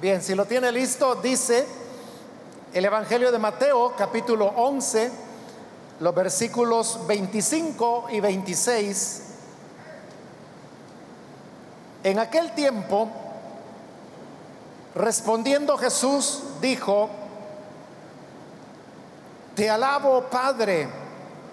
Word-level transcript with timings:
Bien, 0.00 0.22
si 0.22 0.34
lo 0.34 0.46
tiene 0.46 0.72
listo, 0.72 1.16
dice 1.16 1.66
el 2.72 2.86
Evangelio 2.86 3.30
de 3.30 3.38
Mateo, 3.38 3.92
capítulo 3.98 4.46
11, 4.46 5.12
los 6.00 6.14
versículos 6.14 7.06
25 7.06 8.06
y 8.10 8.20
26. 8.20 9.22
En 12.04 12.18
aquel 12.18 12.54
tiempo, 12.54 13.10
respondiendo 14.94 15.76
Jesús, 15.76 16.44
dijo, 16.62 17.10
Te 19.54 19.68
alabo, 19.68 20.30
Padre, 20.30 20.88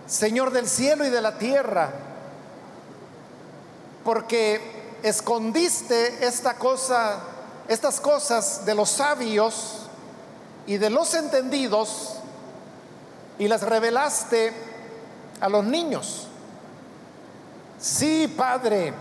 Señor 0.05 0.52
del 0.52 0.70
cielo 0.70 1.05
y 1.05 1.09
de 1.09 1.21
la 1.21 1.38
tierra, 1.38 1.91
porque 4.05 4.61
escondiste 5.04 6.25
esta 6.25 6.54
cosa 6.54 7.34
estas 7.68 7.99
cosas 7.99 8.65
de 8.65 8.75
los 8.75 8.89
sabios 8.89 9.87
y 10.65 10.78
de 10.78 10.89
los 10.89 11.14
entendidos 11.14 12.15
y 13.39 13.47
las 13.47 13.61
revelaste 13.61 14.54
a 15.39 15.50
los 15.50 15.64
niños. 15.64 16.27
Sí, 17.79 18.27
Padre, 18.27 18.93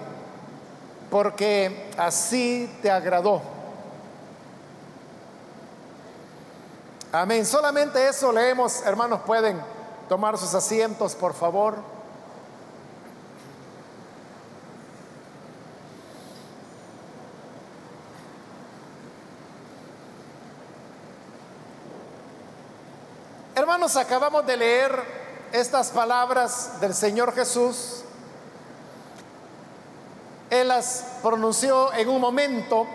porque 1.11 1.91
así 1.97 2.71
te 2.83 2.91
agradó. 2.91 3.41
Amén. 7.13 7.47
Solamente 7.47 8.07
eso 8.09 8.31
leemos, 8.33 8.83
hermanos, 8.85 9.21
pueden 9.25 9.61
tomar 10.09 10.37
sus 10.37 10.53
asientos, 10.55 11.15
por 11.15 11.33
favor. 11.33 11.96
Hermanos, 23.77 23.97
acabamos 23.97 24.47
de 24.47 24.57
leer 24.57 25.05
estas 25.53 25.91
palabras 25.91 26.81
del 26.81 26.95
Señor 26.95 27.35
Jesús. 27.35 28.05
Él 30.49 30.69
las 30.69 31.05
pronunció 31.23 31.93
en 31.93 32.09
un 32.09 32.19
momento 32.19 32.87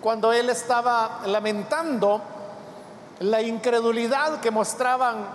cuando 0.00 0.32
él 0.32 0.50
estaba 0.50 1.22
lamentando 1.26 2.22
la 3.18 3.42
incredulidad 3.42 4.38
que 4.38 4.52
mostraban 4.52 5.26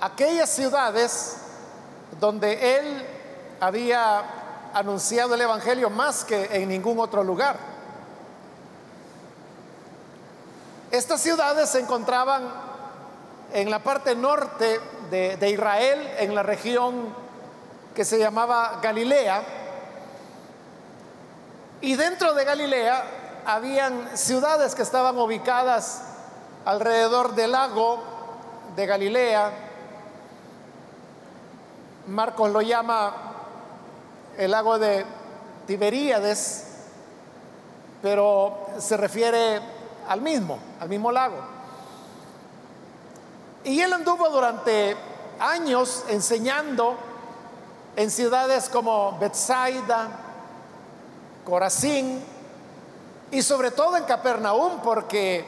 aquellas 0.00 0.48
ciudades 0.48 1.36
donde 2.18 2.78
él 2.78 3.06
había 3.60 4.22
anunciado 4.72 5.34
el 5.34 5.42
Evangelio 5.42 5.90
más 5.90 6.24
que 6.24 6.48
en 6.56 6.70
ningún 6.70 6.98
otro 6.98 7.22
lugar. 7.22 7.58
Estas 10.90 11.20
ciudades 11.20 11.68
se 11.68 11.80
encontraban 11.80 12.71
en 13.52 13.70
la 13.70 13.80
parte 13.80 14.14
norte 14.14 14.80
de, 15.10 15.50
Israel, 15.50 16.08
en 16.18 16.34
la 16.34 16.42
región 16.42 17.14
que 17.94 18.04
se 18.04 18.18
llamaba 18.18 18.80
Galilea. 18.82 19.42
Y 21.82 21.96
dentro 21.96 22.32
de 22.32 22.44
Galilea 22.44 23.04
habían 23.44 24.16
ciudades 24.16 24.74
que 24.74 24.82
estaban 24.82 25.18
ubicadas 25.18 26.02
alrededor 26.64 27.34
del 27.34 27.52
lago 27.52 28.02
de 28.74 28.86
Galilea. 28.86 29.50
Marcos 32.06 32.50
lo 32.50 32.62
llama 32.62 33.14
el 34.38 34.50
lago 34.50 34.78
de 34.78 35.04
Tiberíades, 35.66 36.68
pero 38.00 38.66
se 38.78 38.96
refiere 38.96 39.60
al 40.08 40.22
mismo, 40.22 40.58
al 40.80 40.88
mismo 40.88 41.12
lago. 41.12 41.51
Y 43.64 43.80
él 43.80 43.92
anduvo 43.92 44.28
durante 44.28 44.96
años 45.38 46.04
enseñando 46.08 46.96
en 47.94 48.10
ciudades 48.10 48.68
como 48.68 49.18
Bethsaida, 49.18 50.08
Corazín 51.44 52.22
y 53.30 53.42
sobre 53.42 53.70
todo 53.70 53.96
en 53.96 54.04
Capernaum, 54.04 54.80
porque 54.82 55.44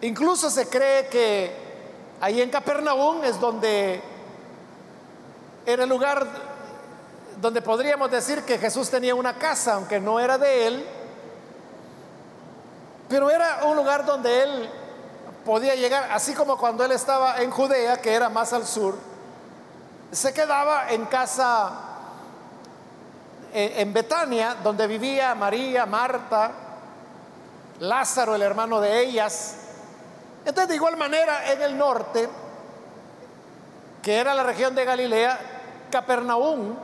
incluso 0.00 0.50
se 0.50 0.68
cree 0.68 1.08
que 1.08 1.52
ahí 2.20 2.40
en 2.40 2.50
Capernaum 2.50 3.22
es 3.24 3.38
donde 3.40 4.00
era 5.64 5.84
el 5.84 5.88
lugar 5.88 6.26
donde 7.40 7.60
podríamos 7.60 8.10
decir 8.10 8.42
que 8.42 8.58
Jesús 8.58 8.88
tenía 8.88 9.14
una 9.14 9.34
casa, 9.34 9.74
aunque 9.74 10.00
no 10.00 10.18
era 10.18 10.38
de 10.38 10.66
él, 10.66 10.86
pero 13.08 13.30
era 13.30 13.64
un 13.64 13.76
lugar 13.76 14.04
donde 14.04 14.42
él 14.42 14.70
podía 15.46 15.76
llegar, 15.76 16.10
así 16.10 16.34
como 16.34 16.58
cuando 16.58 16.84
él 16.84 16.90
estaba 16.90 17.40
en 17.40 17.50
Judea, 17.50 18.02
que 18.02 18.12
era 18.12 18.28
más 18.28 18.52
al 18.52 18.66
sur, 18.66 18.98
se 20.10 20.34
quedaba 20.34 20.90
en 20.90 21.06
casa 21.06 21.70
en 23.52 23.92
Betania, 23.94 24.56
donde 24.62 24.86
vivía 24.86 25.34
María, 25.34 25.86
Marta, 25.86 26.50
Lázaro, 27.78 28.34
el 28.34 28.42
hermano 28.42 28.80
de 28.80 29.00
ellas. 29.00 29.54
Entonces, 30.44 30.68
de 30.68 30.74
igual 30.74 30.96
manera, 30.96 31.50
en 31.52 31.62
el 31.62 31.78
norte, 31.78 32.28
que 34.02 34.18
era 34.18 34.34
la 34.34 34.42
región 34.42 34.74
de 34.74 34.84
Galilea, 34.84 35.38
Capernaum 35.90 36.74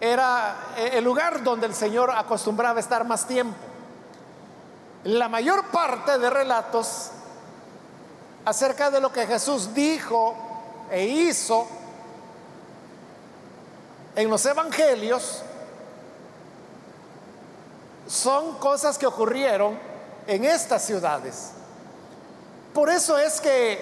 era 0.00 0.56
el 0.76 1.04
lugar 1.04 1.42
donde 1.42 1.66
el 1.66 1.74
Señor 1.74 2.10
acostumbraba 2.10 2.80
estar 2.80 3.04
más 3.04 3.26
tiempo. 3.26 3.56
La 5.04 5.28
mayor 5.28 5.66
parte 5.66 6.18
de 6.18 6.30
relatos 6.30 7.12
acerca 8.48 8.90
de 8.90 8.98
lo 8.98 9.12
que 9.12 9.26
Jesús 9.26 9.74
dijo 9.74 10.34
e 10.90 11.04
hizo 11.04 11.68
en 14.16 14.30
los 14.30 14.46
evangelios 14.46 15.42
son 18.06 18.58
cosas 18.58 18.96
que 18.96 19.06
ocurrieron 19.06 19.78
en 20.26 20.46
estas 20.46 20.82
ciudades. 20.82 21.50
Por 22.72 22.88
eso 22.88 23.18
es 23.18 23.38
que 23.38 23.78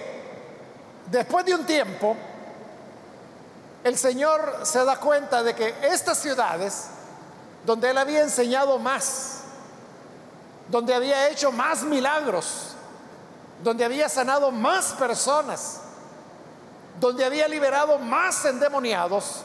después 1.12 1.44
de 1.44 1.54
un 1.54 1.64
tiempo, 1.64 2.16
el 3.84 3.96
Señor 3.96 4.62
se 4.64 4.84
da 4.84 4.96
cuenta 4.96 5.44
de 5.44 5.54
que 5.54 5.76
estas 5.82 6.18
ciudades, 6.18 6.86
donde 7.64 7.90
Él 7.90 7.98
había 7.98 8.22
enseñado 8.22 8.80
más, 8.80 9.42
donde 10.68 10.92
había 10.92 11.28
hecho 11.28 11.52
más 11.52 11.84
milagros, 11.84 12.75
donde 13.62 13.84
había 13.84 14.08
sanado 14.08 14.50
más 14.50 14.92
personas, 14.92 15.80
donde 17.00 17.24
había 17.24 17.48
liberado 17.48 17.98
más 17.98 18.44
endemoniados, 18.44 19.42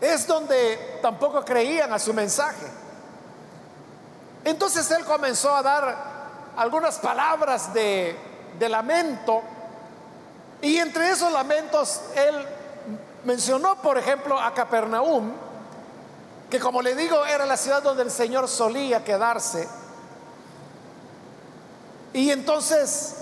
es 0.00 0.26
donde 0.26 0.98
tampoco 1.00 1.44
creían 1.44 1.92
a 1.92 1.98
su 1.98 2.12
mensaje. 2.12 2.66
Entonces 4.44 4.90
él 4.90 5.04
comenzó 5.04 5.54
a 5.54 5.62
dar 5.62 5.96
algunas 6.56 6.98
palabras 6.98 7.72
de, 7.72 8.16
lamento 8.68 9.42
y 10.60 10.78
entre 10.78 11.10
esos 11.10 11.32
lamentos 11.32 12.00
él 12.14 12.46
mencionó, 13.24 13.76
por 13.82 13.98
ejemplo, 13.98 14.38
a 14.38 14.54
Capernaum, 14.54 15.32
que 16.48 16.60
como 16.60 16.80
le 16.80 16.94
digo 16.94 17.24
era 17.26 17.44
la 17.44 17.56
ciudad 17.56 17.82
donde 17.82 18.04
el 18.04 18.10
Señor 18.10 18.46
solía 18.46 19.02
quedarse 19.02 19.68
y 22.12 22.30
entonces 22.30 23.14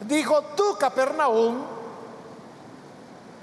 dijo, 0.00 0.42
tú 0.56 0.76
Capernaum, 0.78 1.64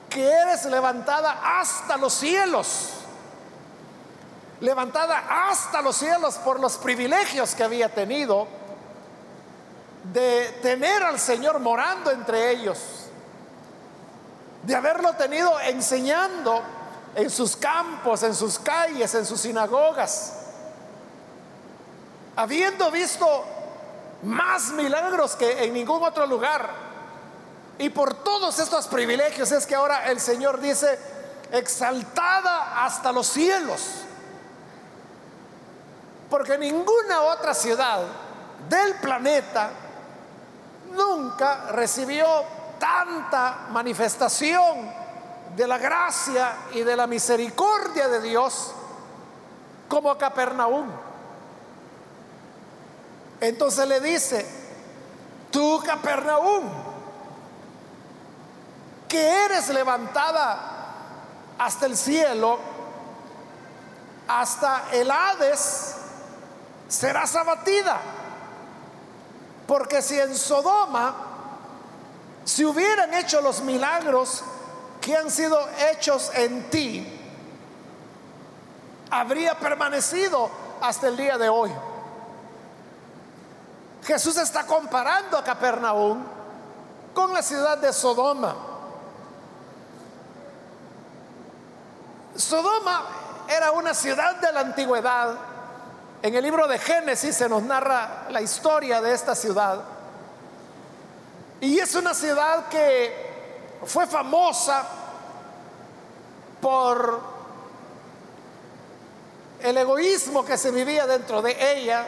que 0.10 0.30
eres 0.30 0.66
levantada 0.66 1.60
hasta 1.60 1.98
los 1.98 2.14
cielos, 2.14 2.92
levantada 4.62 5.50
hasta 5.50 5.82
los 5.82 5.96
cielos 5.96 6.36
por 6.36 6.60
los 6.60 6.78
privilegios 6.78 7.56
que 7.56 7.64
había 7.64 7.94
tenido 7.94 8.48
de 10.14 10.60
tener 10.62 11.04
al 11.04 11.20
Señor 11.20 11.60
morando 11.60 12.12
entre 12.12 12.52
ellos, 12.52 12.78
de 14.64 14.76
haberlo 14.76 15.14
tenido 15.14 15.60
enseñando 15.60 16.62
en 17.16 17.30
sus 17.30 17.56
campos, 17.56 18.22
en 18.24 18.36
sus 18.36 18.60
calles, 18.60 19.14
en 19.16 19.26
sus 19.26 19.42
sinagogas, 19.42 20.34
habiendo 22.36 22.92
visto 22.92 23.55
más 24.26 24.72
milagros 24.72 25.36
que 25.36 25.64
en 25.64 25.74
ningún 25.74 26.04
otro 26.04 26.26
lugar. 26.26 26.70
Y 27.78 27.90
por 27.90 28.14
todos 28.14 28.58
estos 28.60 28.88
privilegios 28.88 29.52
es 29.52 29.66
que 29.66 29.76
ahora 29.76 30.10
el 30.10 30.20
Señor 30.20 30.60
dice, 30.60 31.00
exaltada 31.52 32.86
hasta 32.86 33.12
los 33.12 33.28
cielos. 33.28 33.82
Porque 36.30 36.58
ninguna 36.58 37.22
otra 37.22 37.54
ciudad 37.54 38.02
del 38.68 38.96
planeta 38.96 39.70
nunca 40.92 41.72
recibió 41.72 42.26
tanta 42.80 43.68
manifestación 43.70 44.92
de 45.56 45.68
la 45.68 45.78
gracia 45.78 46.56
y 46.74 46.82
de 46.82 46.96
la 46.96 47.08
misericordia 47.08 48.08
de 48.08 48.22
Dios 48.22 48.72
como 49.88 50.18
Capernaum. 50.18 50.90
Entonces 53.42 53.88
le 53.88 54.00
dice, 54.00 54.46
tú 55.52 55.82
Capernaum, 55.86 56.64
que 59.08 59.46
eres 59.46 59.70
levantada 59.70 60.60
hasta 61.58 61.86
el 61.86 61.98
cielo, 61.98 62.60
hasta 64.28 64.86
el 64.92 65.12
Hades, 65.12 65.96
serás 66.88 67.36
abatida. 67.36 68.00
Porque 69.68 70.02
si 70.02 70.20
en 70.20 70.36
Sodoma 70.36 71.26
si 72.46 72.64
hubieran 72.64 73.12
hecho 73.16 73.42
los 73.42 73.62
milagros 73.62 74.44
que 75.02 75.18
han 75.18 75.32
sido 75.32 75.60
hechos 75.92 76.32
en 76.36 76.70
ti, 76.70 77.06
habría 79.10 79.60
permanecido 79.60 80.50
hasta 80.80 81.08
el 81.08 81.18
día 81.18 81.40
de 81.40 81.50
hoy. 81.50 81.72
Jesús 84.06 84.38
está 84.38 84.66
comparando 84.68 85.36
a 85.36 85.44
Capernaum 85.44 86.24
con 87.14 87.34
la 87.34 87.42
ciudad 87.42 87.78
de 87.80 87.92
Sodoma. 87.92 88.56
Sodoma 92.36 93.04
era 93.48 93.72
una 93.72 93.96
ciudad 93.96 94.36
de 94.36 94.52
la 94.52 94.60
antigüedad. 94.60 95.36
En 96.22 96.36
el 96.36 96.44
libro 96.44 96.68
de 96.68 96.78
Génesis 96.78 97.36
se 97.36 97.50
nos 97.50 97.64
narra 97.64 98.28
la 98.30 98.42
historia 98.42 99.02
de 99.02 99.12
esta 99.12 99.34
ciudad. 99.34 99.82
Y 101.62 101.80
es 101.80 101.96
una 101.96 102.14
ciudad 102.14 102.68
que 102.68 103.80
fue 103.86 104.06
famosa 104.06 104.84
por 106.62 107.22
el 109.62 109.78
egoísmo 109.78 110.46
que 110.46 110.58
se 110.58 110.70
vivía 110.70 111.08
dentro 111.08 111.42
de 111.42 111.56
ella. 111.74 112.06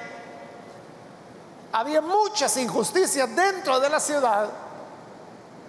Había 1.77 2.01
muchas 2.01 2.57
injusticias 2.57 3.35
dentro 3.35 3.79
de 3.79 3.87
la 3.87 3.99
ciudad 3.99 4.49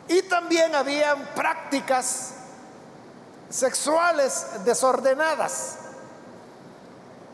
y 0.09 0.23
también 0.23 0.75
habían 0.75 1.23
prácticas 1.35 2.33
sexuales 3.51 4.65
desordenadas. 4.65 5.81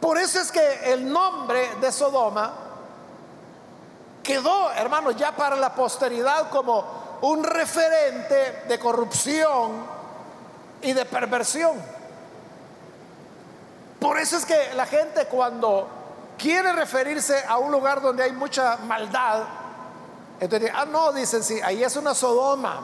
Por 0.01 0.19
eso 0.19 0.41
es 0.41 0.51
que 0.51 0.93
el 0.93 1.09
nombre 1.09 1.77
de 1.81 1.93
Sodoma 1.93 2.53
quedó, 4.25 4.73
hermanos, 4.73 5.15
ya 5.15 5.37
para 5.37 5.55
la 5.55 5.73
posteridad 5.73 6.51
como 6.51 7.19
un 7.21 7.45
referente 7.45 8.65
de 8.67 8.79
corrupción 8.81 9.87
y 10.83 10.93
de 10.93 11.05
perversión. 11.05 11.81
Por 14.01 14.19
eso 14.19 14.37
es 14.37 14.45
que 14.45 14.75
la 14.75 14.87
gente 14.87 15.27
cuando 15.27 15.94
quiere 16.39 16.73
referirse 16.73 17.45
a 17.47 17.59
un 17.59 17.73
lugar 17.73 18.01
donde 18.01 18.23
hay 18.23 18.33
mucha 18.33 18.77
maldad, 18.79 19.45
entonces, 20.41 20.71
ah, 20.75 20.85
no, 20.85 21.13
dicen, 21.13 21.43
sí, 21.43 21.61
ahí 21.63 21.83
es 21.83 21.97
una 21.97 22.15
Sodoma. 22.15 22.83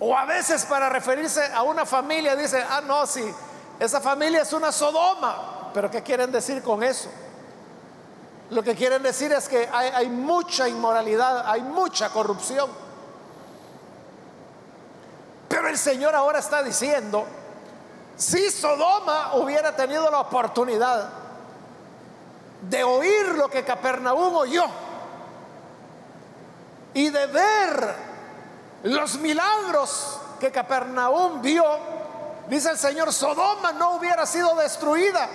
O 0.00 0.16
a 0.16 0.24
veces 0.26 0.64
para 0.64 0.88
referirse 0.88 1.42
a 1.52 1.62
una 1.62 1.86
familia 1.86 2.36
dicen, 2.36 2.62
ah, 2.68 2.80
no, 2.80 3.06
sí, 3.06 3.24
esa 3.78 4.00
familia 4.00 4.42
es 4.42 4.52
una 4.52 4.70
Sodoma. 4.72 5.70
Pero 5.72 5.90
¿qué 5.90 6.02
quieren 6.02 6.30
decir 6.32 6.62
con 6.62 6.82
eso? 6.82 7.08
Lo 8.50 8.62
que 8.62 8.74
quieren 8.74 9.02
decir 9.02 9.32
es 9.32 9.48
que 9.48 9.68
hay, 9.72 10.08
mucha 10.08 10.68
inmoralidad, 10.68 11.48
hay 11.48 11.62
mucha 11.62 12.10
corrupción. 12.10 12.70
Pero 15.48 15.68
el 15.68 15.78
Señor 15.78 16.14
ahora 16.14 16.38
está 16.38 16.62
diciendo, 16.62 17.26
si 18.18 18.50
Sodoma 18.50 19.34
hubiera 19.36 19.74
tenido 19.74 20.10
la 20.10 20.20
oportunidad 20.20 21.08
de 22.60 22.84
oír 22.84 23.28
lo 23.36 23.48
que 23.48 23.64
Capernaum 23.64 24.34
oyó 24.34 24.64
y 26.92 27.08
de 27.08 27.26
ver 27.26 27.94
los 28.82 29.16
milagros 29.18 30.20
que 30.38 30.52
Capernaum 30.52 31.40
vio, 31.40 31.64
dice 32.48 32.70
el 32.70 32.78
Señor, 32.78 33.12
Sodoma 33.12 33.72
no 33.72 33.92
hubiera 33.92 34.26
sido 34.26 34.54
destruida 34.56 35.28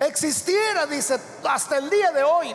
existiera, 0.00 0.86
dice, 0.86 1.18
hasta 1.44 1.78
el 1.78 1.90
día 1.90 2.12
de 2.12 2.22
hoy. 2.22 2.54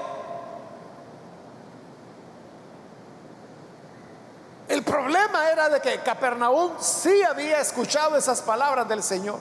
El 4.69 4.83
problema 4.83 5.49
era 5.49 5.67
de 5.67 5.81
que 5.81 5.99
Capernaum 6.01 6.73
sí 6.79 7.23
había 7.23 7.59
escuchado 7.59 8.15
esas 8.15 8.39
palabras 8.43 8.87
del 8.87 9.01
Señor. 9.01 9.39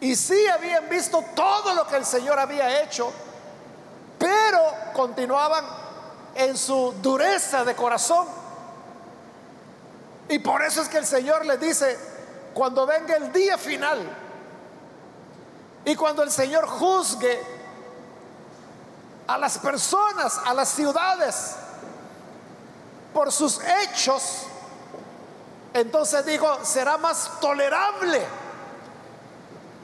Y 0.00 0.14
sí 0.14 0.46
habían 0.46 0.88
visto 0.88 1.22
todo 1.34 1.74
lo 1.74 1.84
que 1.88 1.96
el 1.96 2.04
Señor 2.04 2.38
había 2.38 2.82
hecho, 2.82 3.12
pero 4.16 4.60
continuaban 4.92 5.64
en 6.36 6.56
su 6.56 6.94
dureza 7.02 7.64
de 7.64 7.74
corazón. 7.74 8.28
Y 10.28 10.38
por 10.38 10.62
eso 10.62 10.82
es 10.82 10.88
que 10.88 10.98
el 10.98 11.06
Señor 11.06 11.44
les 11.44 11.58
dice, 11.58 11.98
cuando 12.54 12.86
venga 12.86 13.16
el 13.16 13.32
día 13.32 13.58
final, 13.58 13.98
y 15.84 15.96
cuando 15.96 16.22
el 16.22 16.30
Señor 16.30 16.68
juzgue 16.68 17.42
a 19.26 19.36
las 19.38 19.58
personas, 19.58 20.40
a 20.44 20.54
las 20.54 20.68
ciudades, 20.68 21.56
por 23.14 23.32
sus 23.32 23.60
hechos, 23.62 24.42
entonces 25.72 26.26
digo, 26.26 26.58
será 26.62 26.98
más 26.98 27.40
tolerable 27.40 28.22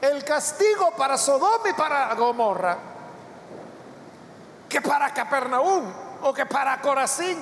el 0.01 0.23
castigo 0.23 0.91
para 0.97 1.17
Sodoma 1.17 1.69
y 1.69 1.73
para 1.73 2.13
Gomorra 2.15 2.77
que 4.67 4.81
para 4.81 5.13
Capernaum 5.13 5.85
o 6.21 6.33
que 6.33 6.45
para 6.45 6.79
Corazín 6.81 7.37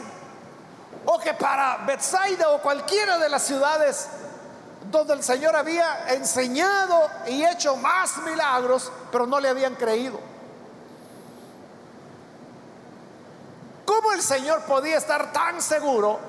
o 1.05 1.19
que 1.19 1.33
para 1.33 1.77
Bethsaida 1.85 2.49
o 2.49 2.61
cualquiera 2.61 3.17
de 3.17 3.29
las 3.29 3.43
ciudades 3.43 4.07
donde 4.89 5.13
el 5.13 5.23
Señor 5.23 5.55
había 5.55 6.13
enseñado 6.13 7.09
y 7.27 7.45
hecho 7.45 7.75
más 7.75 8.17
milagros, 8.17 8.91
pero 9.11 9.27
no 9.27 9.39
le 9.39 9.49
habían 9.49 9.75
creído. 9.75 10.19
¿Cómo 14.01 14.13
el 14.13 14.21
Señor 14.21 14.61
podía 14.61 14.97
estar 14.97 15.33
tan 15.33 15.61
seguro 15.61 16.19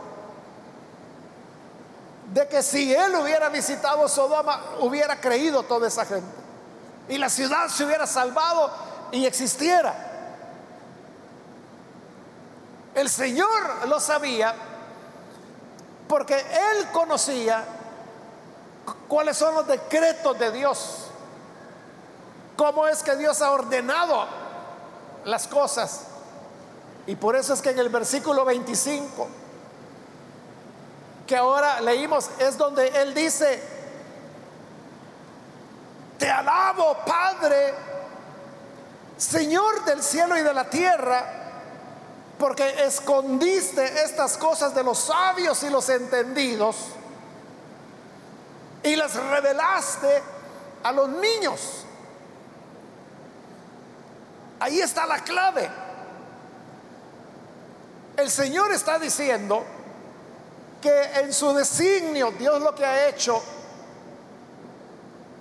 de 2.32 2.48
que 2.48 2.64
si 2.64 2.92
Él 2.92 3.14
hubiera 3.14 3.48
visitado 3.48 4.08
Sodoma, 4.08 4.60
hubiera 4.80 5.20
creído 5.20 5.62
toda 5.62 5.86
esa 5.86 6.04
gente? 6.04 6.34
Y 7.08 7.16
la 7.16 7.30
ciudad 7.30 7.68
se 7.68 7.84
hubiera 7.84 8.08
salvado 8.08 8.72
y 9.12 9.24
existiera. 9.24 9.94
El 12.92 13.08
Señor 13.08 13.86
lo 13.86 14.00
sabía 14.00 14.52
porque 16.08 16.34
Él 16.34 16.88
conocía 16.90 17.64
cuáles 19.06 19.36
son 19.36 19.54
los 19.54 19.68
decretos 19.68 20.36
de 20.40 20.50
Dios, 20.50 21.06
cómo 22.56 22.88
es 22.88 23.00
que 23.04 23.14
Dios 23.14 23.40
ha 23.40 23.52
ordenado 23.52 24.26
las 25.24 25.46
cosas. 25.46 26.09
Y 27.06 27.16
por 27.16 27.36
eso 27.36 27.54
es 27.54 27.62
que 27.62 27.70
en 27.70 27.78
el 27.78 27.88
versículo 27.88 28.44
25, 28.44 29.28
que 31.26 31.36
ahora 31.36 31.80
leímos, 31.80 32.30
es 32.38 32.56
donde 32.56 32.88
Él 32.88 33.14
dice, 33.14 33.62
te 36.18 36.30
alabo 36.30 36.98
Padre, 37.06 37.74
Señor 39.16 39.84
del 39.84 40.02
cielo 40.02 40.36
y 40.36 40.42
de 40.42 40.54
la 40.54 40.68
tierra, 40.68 41.24
porque 42.38 42.84
escondiste 42.84 44.02
estas 44.02 44.36
cosas 44.38 44.74
de 44.74 44.82
los 44.82 44.98
sabios 44.98 45.62
y 45.62 45.70
los 45.70 45.88
entendidos 45.88 46.76
y 48.82 48.96
las 48.96 49.14
revelaste 49.14 50.22
a 50.82 50.92
los 50.92 51.08
niños. 51.08 51.84
Ahí 54.58 54.80
está 54.80 55.06
la 55.06 55.18
clave. 55.22 55.70
El 58.20 58.30
Señor 58.30 58.70
está 58.72 58.98
diciendo 58.98 59.64
que 60.80 61.02
en 61.20 61.32
su 61.32 61.54
designio 61.54 62.30
Dios 62.32 62.60
lo 62.60 62.74
que 62.74 62.84
ha 62.84 63.08
hecho 63.08 63.42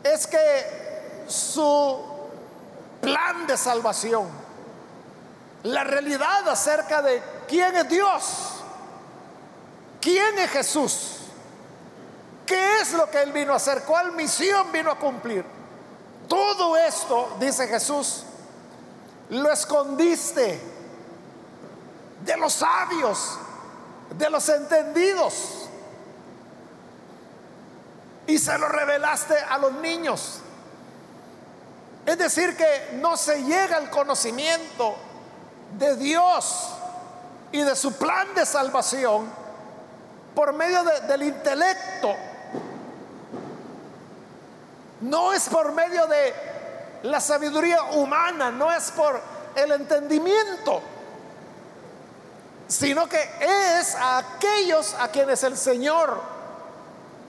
es 0.02 0.26
que 0.26 1.26
su 1.28 1.98
plan 3.02 3.46
de 3.46 3.58
salvación, 3.58 4.28
la 5.64 5.84
realidad 5.84 6.48
acerca 6.48 7.02
de 7.02 7.22
quién 7.48 7.76
es 7.76 7.90
Dios, 7.90 8.24
quién 10.00 10.40
es 10.40 10.50
Jesús, 10.50 11.16
¿Qué 12.50 12.82
es 12.82 12.94
lo 12.94 13.08
que 13.12 13.22
Él 13.22 13.32
vino 13.32 13.54
a 13.54 13.58
hacer? 13.58 13.84
¿Cuál 13.84 14.14
misión 14.14 14.72
vino 14.72 14.90
a 14.90 14.98
cumplir? 14.98 15.46
Todo 16.28 16.76
esto, 16.76 17.38
dice 17.40 17.68
Jesús, 17.68 18.24
lo 19.30 19.52
escondiste 19.52 20.60
de 22.26 22.38
los 22.38 22.54
sabios, 22.54 23.38
de 24.18 24.30
los 24.30 24.48
entendidos, 24.50 25.70
y 28.28 28.38
se 28.38 28.58
lo 28.58 28.68
revelaste 28.68 29.36
a 29.38 29.58
los 29.58 29.74
niños. 29.74 30.40
Es 32.06 32.18
decir, 32.18 32.56
que 32.56 32.98
no 33.02 33.18
se 33.18 33.44
llega 33.44 33.78
al 33.78 33.90
conocimiento 33.90 34.96
de 35.78 35.96
Dios 35.96 36.70
y 37.52 37.62
de 37.62 37.76
su 37.76 37.94
plan 37.94 38.34
de 38.36 38.46
salvación 38.46 39.28
por 40.36 40.54
medio 40.54 40.84
del 40.84 41.24
intelecto. 41.24 42.16
No 45.02 45.34
es 45.34 45.48
por 45.50 45.72
medio 45.72 46.06
de 46.08 46.34
la 47.04 47.20
sabiduría 47.20 47.82
humana, 47.94 48.52
no 48.52 48.72
es 48.72 48.92
por 48.92 49.20
el 49.56 49.72
entendimiento, 49.72 50.82
sino 52.70 53.10
que 53.10 53.20
es 53.42 53.96
a 53.96 54.20
aquellos 54.20 54.94
a 54.94 55.08
quienes 55.10 55.44
el 55.44 55.58
Señor 55.58 56.22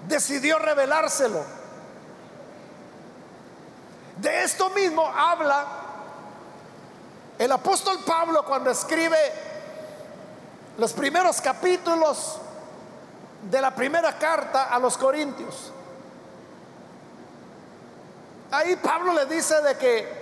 decidió 0.06 0.58
revelárselo. 0.58 1.42
De 4.18 4.44
esto 4.44 4.68
mismo 4.70 5.04
habla 5.04 5.66
el 7.38 7.50
apóstol 7.50 8.00
Pablo 8.06 8.44
cuando 8.44 8.70
escribe 8.70 9.16
los 10.76 10.92
primeros 10.92 11.40
capítulos 11.40 12.38
de 13.50 13.62
la 13.62 13.74
primera 13.74 14.18
carta 14.18 14.64
a 14.64 14.78
los 14.78 14.98
Corintios. 14.98 15.72
Ahí 18.50 18.76
Pablo 18.76 19.14
le 19.14 19.24
dice 19.24 19.58
de 19.62 19.78
que 19.78 20.20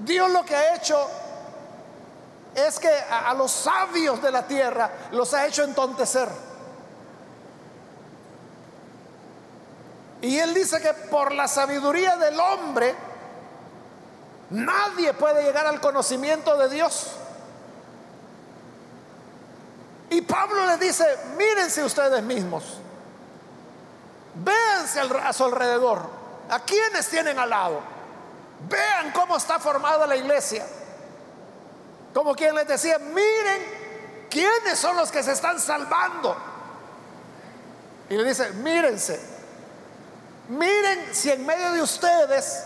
Dios 0.00 0.30
lo 0.30 0.44
que 0.44 0.54
ha 0.54 0.74
hecho 0.74 1.19
es 2.54 2.78
que 2.78 2.88
a, 2.88 3.32
los 3.34 3.50
sabios 3.50 4.20
de 4.22 4.30
la 4.30 4.46
tierra 4.46 4.90
los 5.12 5.32
ha 5.34 5.46
hecho 5.46 5.62
entontecer. 5.62 6.28
Y 10.22 10.38
él 10.38 10.52
dice 10.52 10.80
que 10.80 10.92
por 10.92 11.32
la 11.32 11.48
sabiduría 11.48 12.16
del 12.16 12.38
hombre 12.38 12.94
nadie 14.50 15.14
puede 15.14 15.42
llegar 15.42 15.66
al 15.66 15.80
conocimiento 15.80 16.56
de 16.56 16.68
Dios. 16.68 17.12
Y 20.10 20.22
Pablo 20.22 20.66
le 20.66 20.76
dice, 20.76 21.04
mírense 21.38 21.84
ustedes 21.84 22.22
mismos, 22.22 22.78
véanse 24.34 25.00
a 25.00 25.32
su 25.32 25.44
alrededor, 25.44 26.02
a 26.50 26.58
quienes 26.60 27.08
tienen 27.08 27.38
al 27.38 27.48
lado, 27.48 27.80
vean 28.68 29.12
cómo 29.12 29.36
está 29.36 29.60
formada 29.60 30.08
la 30.08 30.16
iglesia. 30.16 30.66
Como 32.12 32.34
quien 32.34 32.54
les 32.54 32.66
decía, 32.66 32.98
miren 32.98 34.26
quiénes 34.28 34.78
son 34.78 34.96
los 34.96 35.10
que 35.10 35.22
se 35.22 35.32
están 35.32 35.58
salvando. 35.60 36.36
Y 38.08 38.14
le 38.16 38.24
dice, 38.24 38.50
mírense, 38.54 39.20
miren 40.48 41.14
si 41.14 41.30
en 41.30 41.46
medio 41.46 41.72
de 41.72 41.82
ustedes 41.82 42.64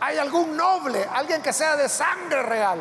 hay 0.00 0.18
algún 0.18 0.56
noble, 0.56 1.08
alguien 1.12 1.42
que 1.42 1.52
sea 1.52 1.76
de 1.76 1.88
sangre 1.88 2.42
real 2.42 2.78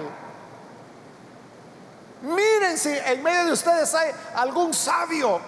Miren 2.21 2.77
si 2.77 2.89
en 2.89 3.21
medio 3.21 3.45
de 3.45 3.51
ustedes 3.51 3.93
hay 3.93 4.11
algún 4.35 4.73
sabio. 4.73 5.39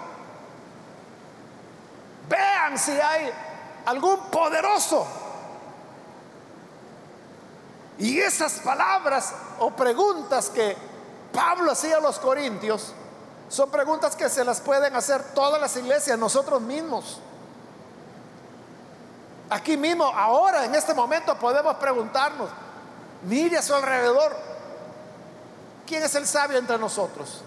Vean 2.28 2.78
si 2.78 2.92
hay 2.92 3.32
algún 3.86 4.20
poderoso. 4.30 5.08
Y 8.00 8.20
esas 8.20 8.60
palabras 8.60 9.34
o 9.60 9.72
preguntas 9.72 10.50
que 10.50 10.76
Pablo 11.34 11.72
hacía 11.72 11.98
a 11.98 12.00
los 12.02 12.18
corintios 12.18 12.94
son 13.50 13.70
preguntas 13.70 14.16
que 14.16 14.30
se 14.30 14.44
las 14.44 14.62
pueden 14.62 14.96
hacer 14.96 15.22
todas 15.34 15.60
las 15.60 15.76
iglesias, 15.76 16.18
nosotros 16.18 16.62
mismos. 16.62 17.20
Aquí 19.50 19.76
mismo, 19.76 20.06
ahora, 20.06 20.66
en 20.66 20.76
este 20.76 20.94
momento, 20.94 21.38
podemos 21.38 21.76
preguntarnos, 21.76 22.50
mire 23.24 23.58
a 23.58 23.62
su 23.62 23.74
alrededor, 23.74 24.50
¿Quién 25.90 26.04
es 26.04 26.14
el 26.14 26.28
sabio 26.28 26.60
entre 26.60 26.78
nosotros? 26.78 27.42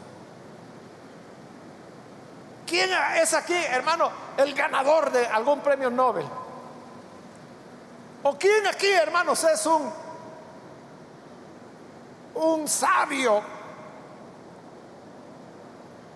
¿Quién 2.66 2.90
es 3.14 3.34
aquí, 3.34 3.54
hermano, 3.54 4.10
el 4.36 4.52
ganador 4.52 5.12
de 5.12 5.24
algún 5.28 5.60
premio 5.60 5.90
Nobel? 5.90 6.26
¿O 8.24 8.36
quién 8.36 8.66
aquí, 8.66 8.90
hermanos, 8.90 9.44
es 9.44 9.64
un, 9.64 9.88
un 12.34 12.68
sabio? 12.68 13.42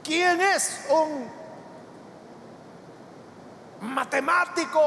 ¿Quién 0.03 0.41
es 0.41 0.87
un 0.91 1.31
matemático 3.89 4.81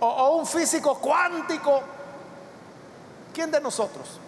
o, 0.00 0.36
un 0.36 0.46
físico 0.46 0.98
cuántico? 0.98 1.82
¿Quién 3.32 3.50
de 3.50 3.60
nosotros? 3.60 4.20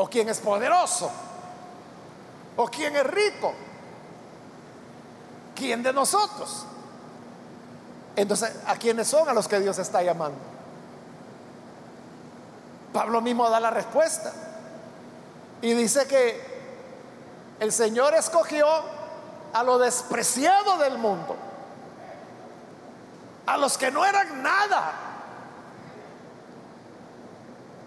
o 0.00 0.08
quién 0.08 0.30
es 0.30 0.38
poderoso, 0.38 1.10
o 2.56 2.66
quién 2.68 2.96
es 2.96 3.06
rico, 3.06 3.52
quién 5.54 5.82
de 5.82 5.92
nosotros. 5.92 6.64
Entonces, 8.16 8.50
¿a 8.66 8.76
quiénes 8.76 9.08
son 9.08 9.28
a 9.28 9.34
los 9.34 9.46
que 9.46 9.60
Dios 9.60 9.78
está 9.78 10.02
llamando? 10.02 10.38
Pablo 12.92 13.20
mismo 13.20 13.48
da 13.48 13.60
la 13.60 13.70
respuesta 13.70 14.32
y 15.62 15.74
dice 15.74 16.06
que 16.06 16.50
el 17.60 17.72
Señor 17.72 18.14
escogió 18.14 18.66
a 19.52 19.62
lo 19.62 19.78
despreciado 19.78 20.78
del 20.78 20.98
mundo, 20.98 21.36
a 23.46 23.56
los 23.56 23.76
que 23.76 23.90
no 23.90 24.04
eran 24.04 24.42
nada, 24.42 24.92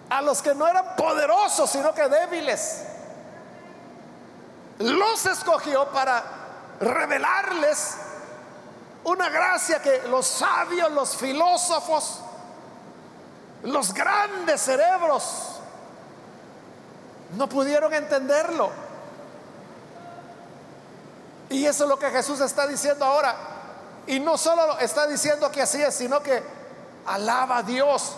a 0.10 0.22
los 0.22 0.42
que 0.42 0.54
no 0.54 0.68
eran 0.68 0.96
poderosos, 0.96 1.70
sino 1.70 1.94
que 1.94 2.08
débiles. 2.08 2.84
Los 4.80 5.26
escogió 5.26 5.88
para 5.90 6.24
revelarles 6.80 7.96
una 9.06 9.30
gracia 9.30 9.82
que 9.82 10.04
los 10.08 10.26
sabios, 10.26 10.92
los 10.92 11.16
filósofos, 11.16 12.23
los 13.64 13.94
grandes 13.94 14.62
cerebros 14.62 15.60
no 17.36 17.48
pudieron 17.50 17.94
entenderlo. 17.94 18.70
Y 21.50 21.66
eso 21.66 21.84
es 21.84 21.90
lo 21.90 21.98
que 21.98 22.10
Jesús 22.10 22.42
está 22.42 22.68
diciendo 22.68 23.06
ahora. 23.06 23.36
Y 24.08 24.20
no 24.20 24.38
solo 24.38 24.78
está 24.80 25.08
diciendo 25.08 25.50
que 25.52 25.62
así 25.62 25.82
es, 25.82 25.96
sino 25.96 26.22
que 26.22 26.44
alaba 27.06 27.58
a 27.58 27.64
Dios 27.64 28.16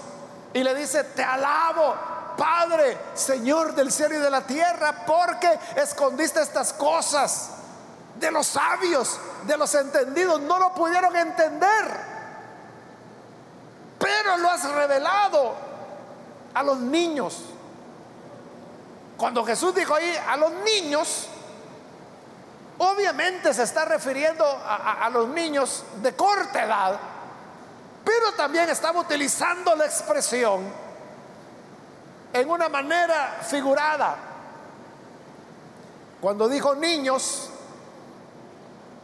y 0.54 0.64
le 0.64 0.74
dice, 0.74 1.04
te 1.04 1.24
alabo, 1.24 1.96
Padre, 2.38 2.98
Señor 3.14 3.76
del 3.76 3.92
cielo 3.92 4.16
y 4.16 4.20
de 4.20 4.30
la 4.30 4.42
tierra, 4.42 5.06
porque 5.06 5.60
escondiste 5.76 6.42
estas 6.42 6.74
cosas 6.74 7.50
de 8.16 8.32
los 8.32 8.48
sabios, 8.48 9.20
de 9.44 9.58
los 9.58 9.74
entendidos. 9.76 10.42
No 10.42 10.58
lo 10.58 10.74
pudieron 10.74 11.16
entender, 11.16 12.15
pero 14.06 14.38
lo 14.38 14.52
has 14.52 14.72
revelado 14.72 15.56
a 16.54 16.62
los 16.62 16.78
niños. 16.78 17.42
Cuando 19.18 19.44
Jesús 19.44 19.74
dijo 19.74 19.96
ahí 19.96 20.16
a 20.28 20.38
los 20.38 20.52
niños, 20.52 21.28
obviamente 22.78 23.52
se 23.52 23.64
está 23.64 23.84
refiriendo 23.86 24.46
a, 24.46 25.10
los 25.12 25.28
niños 25.30 25.84
de 26.04 26.16
corta 26.16 26.64
edad 26.64 27.00
pero 28.04 28.34
también 28.34 28.70
estaba 28.70 29.00
utilizando 29.00 29.76
la 29.76 29.86
expresión 29.86 30.72
en 32.32 32.48
una 32.48 32.70
manera 32.70 33.40
figurada. 33.42 34.16
Cuando 36.22 36.48
dijo 36.48 36.76
niños, 36.76 37.50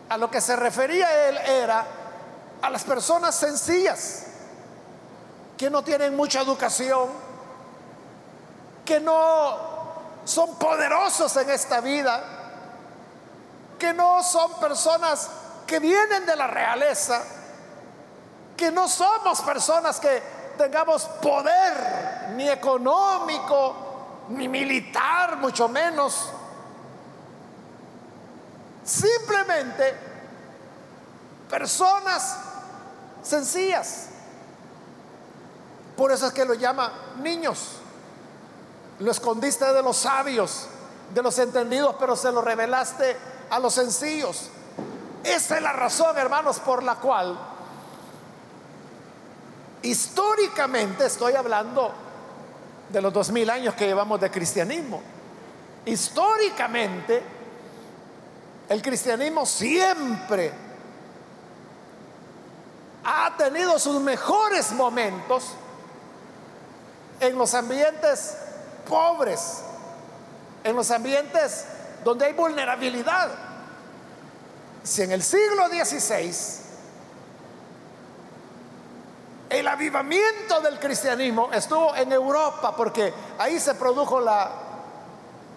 a 0.07 0.17
lo 0.17 0.29
que 0.29 0.39
se 0.39 0.55
refería 0.55 1.29
él 1.29 1.37
era 1.39 1.83
a 2.61 2.69
las 2.69 2.83
personas 2.83 3.33
sencillas, 3.33 4.27
que 5.61 5.69
no 5.69 5.83
tienen 5.83 6.15
mucha 6.15 6.41
educación, 6.41 7.07
que 8.83 8.99
no 8.99 9.55
son 10.25 10.55
poderosos 10.55 11.37
en 11.37 11.51
esta 11.51 11.81
vida, 11.81 12.19
que 13.77 13.93
no 13.93 14.23
son 14.23 14.59
personas 14.59 15.29
que 15.67 15.79
vienen 15.79 16.25
de 16.25 16.35
la 16.35 16.47
realeza, 16.47 17.21
que 18.57 18.71
no 18.71 18.87
somos 18.87 19.39
personas 19.41 19.99
que 19.99 20.23
tengamos 20.57 21.03
poder 21.21 22.31
ni 22.35 22.49
económico, 22.49 23.75
ni 24.29 24.47
militar, 24.47 25.37
mucho 25.37 25.69
menos. 25.69 26.27
Simplemente 28.83 29.95
personas 31.47 32.35
sencillas. 33.21 34.07
Por 35.95 36.11
eso 36.11 36.27
es 36.27 36.33
que 36.33 36.45
lo 36.45 36.53
llama 36.53 36.91
niños. 37.21 37.77
Lo 38.99 39.11
escondiste 39.11 39.65
de 39.73 39.81
los 39.81 39.97
sabios, 39.97 40.67
de 41.13 41.21
los 41.21 41.37
entendidos, 41.39 41.95
pero 41.99 42.15
se 42.15 42.31
lo 42.31 42.41
revelaste 42.41 43.17
a 43.49 43.59
los 43.59 43.73
sencillos. 43.73 44.49
Esa 45.23 45.57
es 45.57 45.61
la 45.61 45.73
razón, 45.73 46.17
hermanos, 46.17 46.59
por 46.59 46.83
la 46.83 46.95
cual 46.95 47.37
históricamente 49.83 51.05
estoy 51.05 51.33
hablando 51.33 51.91
de 52.89 53.01
los 53.01 53.11
dos 53.13 53.31
mil 53.31 53.49
años 53.49 53.73
que 53.75 53.87
llevamos 53.87 54.19
de 54.19 54.29
cristianismo. 54.29 55.01
Históricamente, 55.85 57.23
el 58.69 58.81
cristianismo 58.81 59.45
siempre 59.45 60.53
ha 63.03 63.35
tenido 63.35 63.79
sus 63.79 63.99
mejores 63.99 64.71
momentos 64.71 65.55
en 67.21 67.37
los 67.37 67.53
ambientes 67.53 68.35
pobres, 68.89 69.61
en 70.63 70.75
los 70.75 70.91
ambientes 70.91 71.65
donde 72.03 72.25
hay 72.25 72.33
vulnerabilidad. 72.33 73.29
Si 74.83 75.03
en 75.03 75.11
el 75.11 75.21
siglo 75.21 75.67
XVI 75.67 76.35
el 79.49 79.67
avivamiento 79.67 80.61
del 80.61 80.79
cristianismo 80.79 81.49
estuvo 81.53 81.95
en 81.95 82.11
Europa 82.11 82.75
porque 82.75 83.13
ahí 83.37 83.59
se 83.59 83.75
produjo 83.75 84.19
la, 84.19 84.49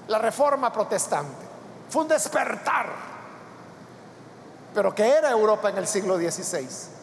la 0.09 0.19
reforma 0.19 0.71
protestante. 0.73 1.45
Fue 1.89 2.03
un 2.03 2.09
despertar. 2.09 2.87
Pero 4.75 4.95
¿qué 4.95 5.09
era 5.09 5.31
Europa 5.31 5.71
en 5.71 5.79
el 5.79 5.87
siglo 5.87 6.17
XVI? 6.17 6.94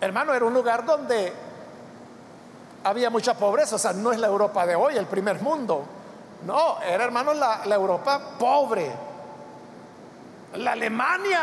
Hermano, 0.00 0.32
era 0.32 0.44
un 0.44 0.54
lugar 0.54 0.84
donde 0.84 1.32
había 2.84 3.10
mucha 3.10 3.34
pobreza, 3.34 3.76
o 3.76 3.78
sea, 3.78 3.92
no 3.92 4.12
es 4.12 4.18
la 4.18 4.28
Europa 4.28 4.64
de 4.66 4.76
hoy, 4.76 4.96
el 4.96 5.06
primer 5.06 5.40
mundo. 5.40 5.84
No, 6.46 6.80
era 6.80 7.04
hermano 7.04 7.34
la, 7.34 7.62
la 7.66 7.74
Europa 7.74 8.20
pobre. 8.38 8.90
La 10.54 10.72
Alemania, 10.72 11.40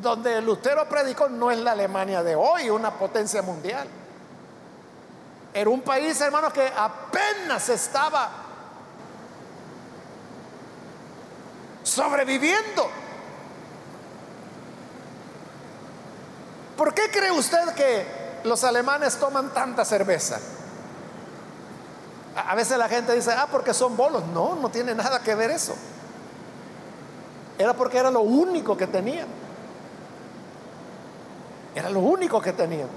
donde 0.00 0.42
Lutero 0.42 0.88
predicó, 0.88 1.28
no 1.28 1.50
es 1.50 1.58
la 1.58 1.72
Alemania 1.72 2.22
de 2.22 2.34
hoy, 2.34 2.68
una 2.68 2.90
potencia 2.92 3.42
mundial. 3.42 3.88
Era 5.52 5.70
un 5.70 5.82
país, 5.82 6.20
hermano, 6.20 6.52
que 6.52 6.66
apenas 6.66 7.68
estaba 7.68 8.28
sobreviviendo. 11.84 13.03
¿Por 16.76 16.92
qué 16.92 17.10
cree 17.10 17.30
usted 17.30 17.74
que 17.74 18.06
los 18.44 18.64
alemanes 18.64 19.16
toman 19.16 19.50
tanta 19.50 19.84
cerveza? 19.84 20.40
A 22.34 22.54
veces 22.56 22.76
la 22.76 22.88
gente 22.88 23.14
dice, 23.14 23.32
ah, 23.32 23.46
porque 23.50 23.72
son 23.72 23.96
bolos. 23.96 24.24
No, 24.26 24.56
no 24.56 24.68
tiene 24.70 24.94
nada 24.94 25.20
que 25.20 25.34
ver 25.34 25.50
eso. 25.50 25.74
Era 27.58 27.74
porque 27.74 27.98
era 27.98 28.10
lo 28.10 28.22
único 28.22 28.76
que 28.76 28.88
tenían. 28.88 29.28
Era 31.76 31.90
lo 31.90 32.00
único 32.00 32.40
que 32.40 32.52
tenían. 32.52 32.88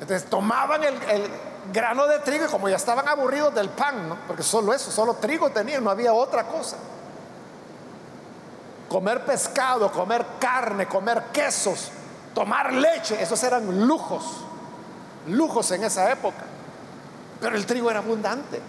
Entonces 0.00 0.28
tomaban 0.28 0.82
el, 0.82 1.30
grano 1.72 2.06
de 2.06 2.18
trigo 2.18 2.44
y 2.44 2.48
como 2.48 2.68
ya 2.68 2.76
estaban 2.76 3.08
aburridos 3.08 3.54
del 3.54 3.70
pan, 3.70 4.06
¿no? 4.06 4.18
porque 4.26 4.42
solo 4.42 4.74
eso, 4.74 4.90
solo 4.90 5.14
trigo 5.14 5.48
tenían, 5.48 5.82
no 5.82 5.88
había 5.88 6.12
otra 6.12 6.46
cosa 6.46 6.76
comer 8.94 9.24
pescado, 9.24 9.90
comer 9.90 10.24
carne, 10.38 10.86
comer 10.86 11.24
quesos, 11.32 11.90
tomar 12.32 12.72
leche, 12.72 13.20
esos 13.20 13.42
eran 13.42 13.88
lujos, 13.88 14.22
lujos 15.26 15.68
en 15.72 15.82
esa 15.82 16.12
época. 16.12 16.44
Pero 17.40 17.56
el 17.56 17.66
trigo 17.66 17.90
era 17.90 17.98
abundante. 17.98 18.62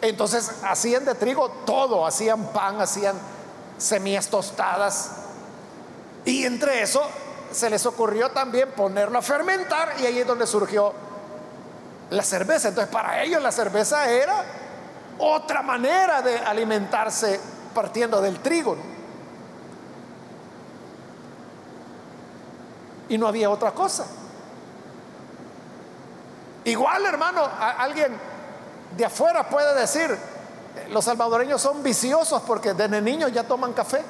Entonces 0.00 0.50
hacían 0.64 1.04
de 1.04 1.14
trigo 1.14 1.48
todo, 1.64 2.04
hacían 2.04 2.46
pan, 2.46 2.80
hacían 2.80 3.14
semillas 3.78 4.26
tostadas. 4.26 5.12
Y 6.24 6.46
entre 6.46 6.82
eso 6.82 7.02
se 7.52 7.70
les 7.70 7.86
ocurrió 7.86 8.32
también 8.32 8.72
ponerlo 8.72 9.20
a 9.20 9.22
fermentar 9.22 9.92
y 10.00 10.06
ahí 10.06 10.18
es 10.18 10.26
donde 10.26 10.48
surgió 10.48 10.92
la 12.10 12.24
cerveza. 12.24 12.70
Entonces 12.70 12.92
para 12.92 13.22
ellos 13.22 13.40
la 13.40 13.52
cerveza 13.52 14.10
era 14.10 14.44
otra 15.16 15.62
manera 15.62 16.22
de 16.22 16.36
alimentarse 16.38 17.54
partiendo 17.76 18.22
del 18.22 18.40
trigo. 18.40 18.74
Y 23.10 23.18
no 23.18 23.28
había 23.28 23.50
otra 23.50 23.72
cosa. 23.72 24.06
Igual, 26.64 27.04
hermano, 27.04 27.46
alguien 27.78 28.16
de 28.96 29.04
afuera 29.04 29.46
puede 29.48 29.78
decir, 29.78 30.16
los 30.90 31.04
salvadoreños 31.04 31.60
son 31.60 31.82
viciosos 31.82 32.42
porque 32.46 32.72
desde 32.72 33.02
niños 33.02 33.30
ya 33.30 33.44
toman 33.44 33.74
café. 33.74 34.02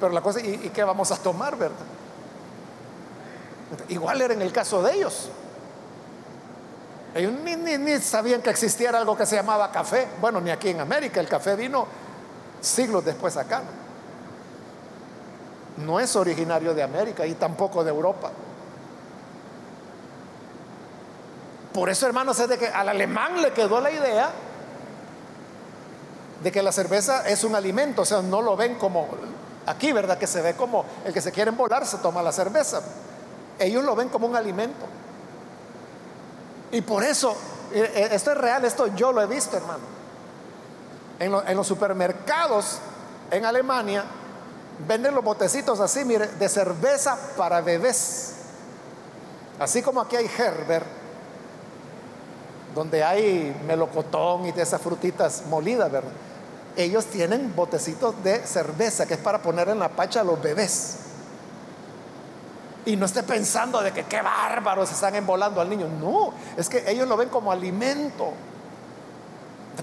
Pero 0.00 0.10
la 0.10 0.22
cosa, 0.22 0.40
¿y, 0.40 0.70
qué 0.70 0.82
vamos 0.82 1.12
a 1.12 1.16
tomar, 1.16 1.54
verdad? 1.56 1.76
Igual 3.90 4.22
era 4.22 4.32
en 4.32 4.40
el 4.40 4.52
caso 4.52 4.82
de 4.82 4.94
ellos. 4.94 5.28
Ellos 7.14 7.32
ni, 7.32 7.98
sabían 8.00 8.42
que 8.42 8.50
existiera 8.50 8.98
algo 8.98 9.16
que 9.16 9.24
se 9.24 9.36
llamaba 9.36 9.70
café. 9.70 10.08
Bueno, 10.20 10.40
ni 10.40 10.50
aquí 10.50 10.70
en 10.70 10.80
América. 10.80 11.20
El 11.20 11.28
café 11.28 11.54
vino 11.54 11.86
siglos 12.60 13.04
después 13.04 13.36
acá. 13.36 13.62
No 15.84 16.00
es 16.00 16.14
originario 16.16 16.74
de 16.74 16.82
América 16.82 17.24
y 17.26 17.34
tampoco 17.34 17.84
de 17.84 17.90
Europa. 17.90 18.30
Por 21.72 21.88
eso, 21.88 22.06
hermanos, 22.06 22.38
es 22.38 22.48
de 22.48 22.58
que 22.58 22.68
al 22.68 22.88
alemán 22.88 23.42
le 23.42 23.52
quedó 23.52 23.80
la 23.80 23.90
idea 23.90 24.30
de 26.42 26.52
que 26.52 26.62
la 26.62 26.72
cerveza 26.72 27.28
es 27.28 27.42
un 27.42 27.54
alimento, 27.54 28.02
o 28.02 28.04
sea, 28.04 28.20
no 28.22 28.42
lo 28.42 28.54
ven 28.54 28.74
como 28.74 29.08
aquí, 29.66 29.92
¿verdad? 29.92 30.18
Que 30.18 30.26
se 30.26 30.42
ve 30.42 30.54
como 30.54 30.84
el 31.04 31.12
que 31.12 31.20
se 31.20 31.32
quiere 31.32 31.50
volar 31.50 31.86
se 31.86 31.98
toma 31.98 32.22
la 32.22 32.32
cerveza. 32.32 32.82
Ellos 33.58 33.84
lo 33.84 33.96
ven 33.96 34.08
como 34.08 34.26
un 34.26 34.36
alimento. 34.36 34.84
Y 36.74 36.80
por 36.80 37.04
eso, 37.04 37.36
eh, 37.72 37.88
eh, 37.94 38.08
esto 38.10 38.32
es 38.32 38.36
real, 38.36 38.64
esto 38.64 38.88
yo 38.96 39.12
lo 39.12 39.22
he 39.22 39.26
visto, 39.26 39.56
hermano. 39.56 39.84
En, 41.20 41.56
los 41.56 41.66
supermercados 41.68 42.80
en 43.30 43.44
Alemania 43.44 44.04
venden 44.88 45.14
los 45.14 45.22
botecitos 45.22 45.78
así, 45.78 46.04
mire, 46.04 46.26
de 46.26 46.48
cerveza 46.48 47.16
para 47.36 47.60
bebés. 47.60 48.32
Así 49.60 49.82
como 49.82 50.00
aquí 50.00 50.16
hay 50.16 50.28
Herber, 50.36 50.82
donde 52.74 53.04
hay 53.04 53.56
melocotón 53.68 54.46
y 54.46 54.50
de 54.50 54.62
esas 54.62 54.82
frutitas 54.82 55.44
molidas, 55.48 55.92
¿verdad? 55.92 56.10
Ellos 56.76 57.06
tienen 57.06 57.54
botecitos 57.54 58.16
de 58.24 58.44
cerveza 58.44 59.06
que 59.06 59.14
es 59.14 59.20
para 59.20 59.40
poner 59.40 59.68
en 59.68 59.78
la 59.78 59.90
pacha 59.90 60.22
a 60.22 60.24
los 60.24 60.42
bebés. 60.42 61.03
Y 62.86 62.96
no 62.96 63.06
esté 63.06 63.22
pensando 63.22 63.80
de 63.80 63.92
que 63.92 64.04
qué 64.04 64.20
bárbaros 64.20 64.90
están 64.90 65.14
embolando 65.14 65.60
al 65.60 65.70
niño. 65.70 65.88
No, 65.88 66.34
es 66.56 66.68
que 66.68 66.84
ellos 66.90 67.08
lo 67.08 67.16
ven 67.16 67.28
como 67.28 67.50
alimento. 67.50 68.32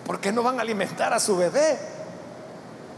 ¿Por 0.06 0.20
qué 0.20 0.32
no 0.32 0.44
van 0.44 0.60
a 0.60 0.62
alimentar 0.62 1.14
a 1.14 1.20
su 1.20 1.36
bebé? 1.36 1.78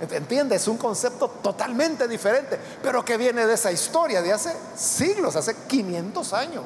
¿Entiendes? 0.01 0.63
Es 0.63 0.67
un 0.67 0.77
concepto 0.77 1.29
totalmente 1.29 2.07
diferente, 2.07 2.59
pero 2.81 3.05
que 3.05 3.15
viene 3.15 3.45
de 3.45 3.53
esa 3.53 3.71
historia 3.71 4.21
de 4.21 4.33
hace 4.33 4.53
siglos, 4.75 5.35
hace 5.35 5.55
500 5.55 6.33
años. 6.33 6.63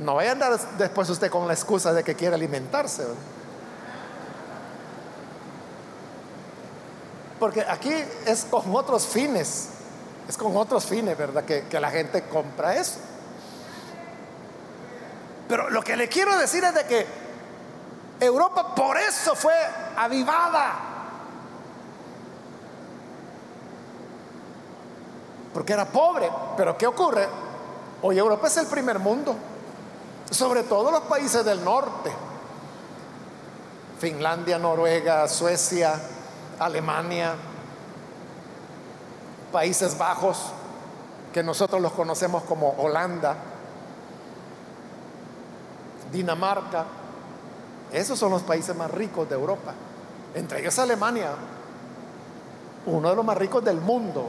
No 0.00 0.16
vaya 0.16 0.30
a 0.30 0.32
andar 0.32 0.58
después 0.78 1.08
usted 1.08 1.30
con 1.30 1.46
la 1.46 1.54
excusa 1.54 1.92
de 1.92 2.02
que 2.02 2.16
quiere 2.16 2.34
alimentarse. 2.34 3.04
Porque 7.38 7.62
aquí 7.62 7.92
es 8.26 8.44
con 8.44 8.74
otros 8.74 9.06
fines. 9.06 9.68
Es 10.32 10.38
con 10.38 10.56
otros 10.56 10.86
fines, 10.86 11.18
¿verdad? 11.18 11.44
Que, 11.44 11.78
la 11.78 11.90
gente 11.90 12.22
compra 12.22 12.74
eso. 12.74 12.94
Pero 15.46 15.68
lo 15.68 15.82
que 15.82 15.94
le 15.94 16.08
quiero 16.08 16.38
decir 16.38 16.64
es 16.64 16.74
de 16.74 16.86
que 16.86 17.06
Europa 18.18 18.74
por 18.74 18.96
eso 18.96 19.34
fue 19.34 19.52
avivada. 19.94 20.72
Porque 25.52 25.74
era 25.74 25.84
pobre. 25.84 26.30
Pero 26.56 26.78
¿qué 26.78 26.86
ocurre? 26.86 27.28
Hoy 28.00 28.18
Europa 28.18 28.46
es 28.46 28.56
el 28.56 28.68
primer 28.68 29.00
mundo. 29.00 29.36
Sobre 30.30 30.62
todo 30.62 30.90
los 30.90 31.02
países 31.02 31.44
del 31.44 31.62
norte. 31.62 32.10
Finlandia, 33.98 34.58
Noruega, 34.58 35.28
Suecia, 35.28 36.00
Alemania, 36.58 37.34
Países 39.52 39.96
Bajos, 39.98 40.38
que 41.32 41.42
nosotros 41.42 41.80
los 41.80 41.92
conocemos 41.92 42.42
como 42.44 42.74
Holanda, 42.78 43.36
Dinamarca, 46.10 46.84
esos 47.92 48.18
son 48.18 48.32
los 48.32 48.42
países 48.42 48.74
más 48.76 48.90
ricos 48.90 49.28
de 49.28 49.34
Europa, 49.34 49.72
entre 50.34 50.60
ellos 50.60 50.78
Alemania, 50.78 51.30
uno 52.86 53.10
de 53.10 53.16
los 53.16 53.24
más 53.24 53.36
ricos 53.36 53.64
del 53.64 53.80
mundo. 53.80 54.26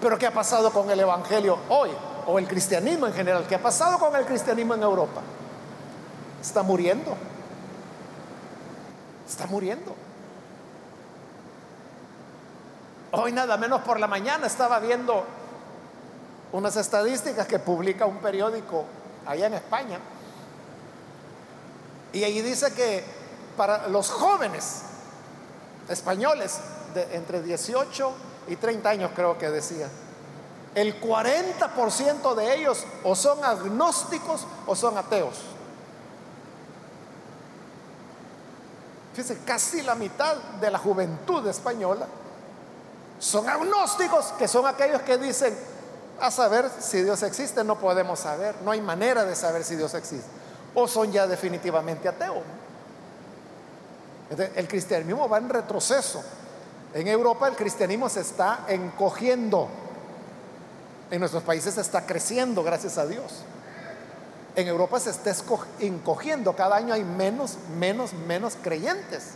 Pero 0.00 0.18
¿qué 0.18 0.26
ha 0.26 0.32
pasado 0.32 0.70
con 0.70 0.90
el 0.90 1.00
Evangelio 1.00 1.58
hoy? 1.68 1.90
o 2.26 2.38
el 2.38 2.48
cristianismo 2.48 3.06
en 3.06 3.12
general, 3.12 3.46
¿qué 3.46 3.54
ha 3.54 3.62
pasado 3.62 3.98
con 3.98 4.14
el 4.16 4.24
cristianismo 4.26 4.74
en 4.74 4.82
Europa? 4.82 5.20
Está 6.40 6.62
muriendo. 6.62 7.16
Está 9.26 9.46
muriendo. 9.46 9.94
Hoy 13.12 13.32
nada 13.32 13.56
menos 13.56 13.82
por 13.82 14.00
la 14.00 14.06
mañana 14.06 14.46
estaba 14.46 14.80
viendo 14.80 15.24
unas 16.52 16.76
estadísticas 16.76 17.46
que 17.46 17.58
publica 17.58 18.06
un 18.06 18.18
periódico 18.18 18.84
allá 19.26 19.46
en 19.46 19.54
España. 19.54 19.98
Y 22.12 22.24
ahí 22.24 22.40
dice 22.42 22.72
que 22.72 23.04
para 23.56 23.88
los 23.88 24.10
jóvenes 24.10 24.82
españoles 25.88 26.58
de 26.94 27.14
entre 27.16 27.42
18 27.42 28.12
y 28.48 28.56
30 28.56 28.88
años 28.88 29.10
creo 29.14 29.38
que 29.38 29.50
decía, 29.50 29.88
el 30.74 31.00
40% 31.00 32.34
de 32.34 32.54
ellos 32.54 32.84
o 33.04 33.14
son 33.14 33.42
agnósticos 33.44 34.46
o 34.66 34.74
son 34.74 34.98
ateos. 34.98 35.36
Fíjense, 39.14 39.38
casi 39.44 39.82
la 39.82 39.94
mitad 39.94 40.36
de 40.60 40.70
la 40.70 40.78
juventud 40.78 41.46
española 41.46 42.06
son 43.18 43.48
agnósticos, 43.48 44.26
que 44.38 44.48
son 44.48 44.66
aquellos 44.66 45.02
que 45.02 45.18
dicen, 45.18 45.56
a 46.20 46.30
saber 46.30 46.70
si 46.78 47.02
Dios 47.02 47.22
existe, 47.22 47.62
no 47.64 47.78
podemos 47.78 48.20
saber, 48.20 48.54
no 48.64 48.70
hay 48.70 48.80
manera 48.80 49.24
de 49.24 49.34
saber 49.34 49.64
si 49.64 49.76
Dios 49.76 49.94
existe. 49.94 50.28
O 50.74 50.88
son 50.88 51.12
ya 51.12 51.26
definitivamente 51.26 52.08
ateos. 52.08 52.42
El 54.56 54.66
cristianismo 54.66 55.28
va 55.28 55.38
en 55.38 55.48
retroceso. 55.48 56.22
En 56.94 57.06
Europa 57.08 57.48
el 57.48 57.56
cristianismo 57.56 58.08
se 58.08 58.20
está 58.20 58.60
encogiendo. 58.68 59.68
En 61.10 61.20
nuestros 61.20 61.42
países 61.42 61.78
está 61.78 62.04
creciendo, 62.04 62.62
gracias 62.62 62.98
a 62.98 63.06
Dios. 63.06 63.44
En 64.56 64.66
Europa 64.66 64.98
se 64.98 65.10
está 65.10 65.34
encogiendo. 65.80 66.56
Cada 66.56 66.76
año 66.76 66.94
hay 66.94 67.04
menos, 67.04 67.56
menos, 67.78 68.12
menos 68.14 68.56
creyentes. 68.60 69.34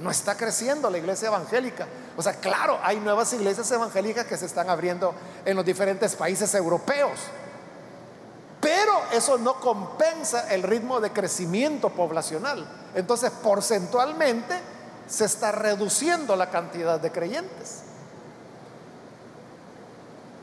No 0.00 0.10
está 0.10 0.36
creciendo 0.36 0.90
la 0.90 0.98
iglesia 0.98 1.28
evangélica. 1.28 1.86
O 2.16 2.22
sea, 2.22 2.34
claro, 2.34 2.78
hay 2.82 2.98
nuevas 2.98 3.32
iglesias 3.32 3.70
evangélicas 3.70 4.26
que 4.26 4.36
se 4.36 4.46
están 4.46 4.68
abriendo 4.68 5.14
en 5.44 5.56
los 5.56 5.64
diferentes 5.64 6.16
países 6.16 6.52
europeos. 6.54 7.18
Pero 8.60 9.02
eso 9.12 9.38
no 9.38 9.60
compensa 9.60 10.52
el 10.52 10.62
ritmo 10.62 11.00
de 11.00 11.10
crecimiento 11.10 11.90
poblacional. 11.90 12.66
Entonces, 12.94 13.30
porcentualmente, 13.30 14.58
se 15.06 15.26
está 15.26 15.52
reduciendo 15.52 16.34
la 16.34 16.50
cantidad 16.50 16.98
de 16.98 17.12
creyentes. 17.12 17.82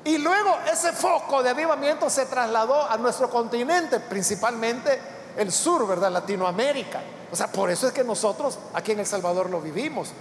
Y 0.04 0.18
luego 0.18 0.58
ese 0.72 0.94
foco 0.94 1.44
de 1.44 1.50
avivamiento 1.50 2.10
se 2.10 2.26
trasladó 2.26 2.90
a 2.90 2.98
nuestro 2.98 3.30
continente, 3.30 4.00
principalmente 4.00 5.00
el 5.38 5.52
sur, 5.52 5.88
¿verdad? 5.88 6.12
Latinoamérica. 6.12 7.02
O 7.32 7.36
sea, 7.36 7.48
por 7.48 7.70
eso 7.70 7.88
es 7.88 7.94
que 7.94 8.04
nosotros 8.04 8.60
aquí 8.74 8.92
en 8.92 9.00
El 9.00 9.06
Salvador 9.06 9.50
lo 9.50 9.62
vivimos. 9.62 10.12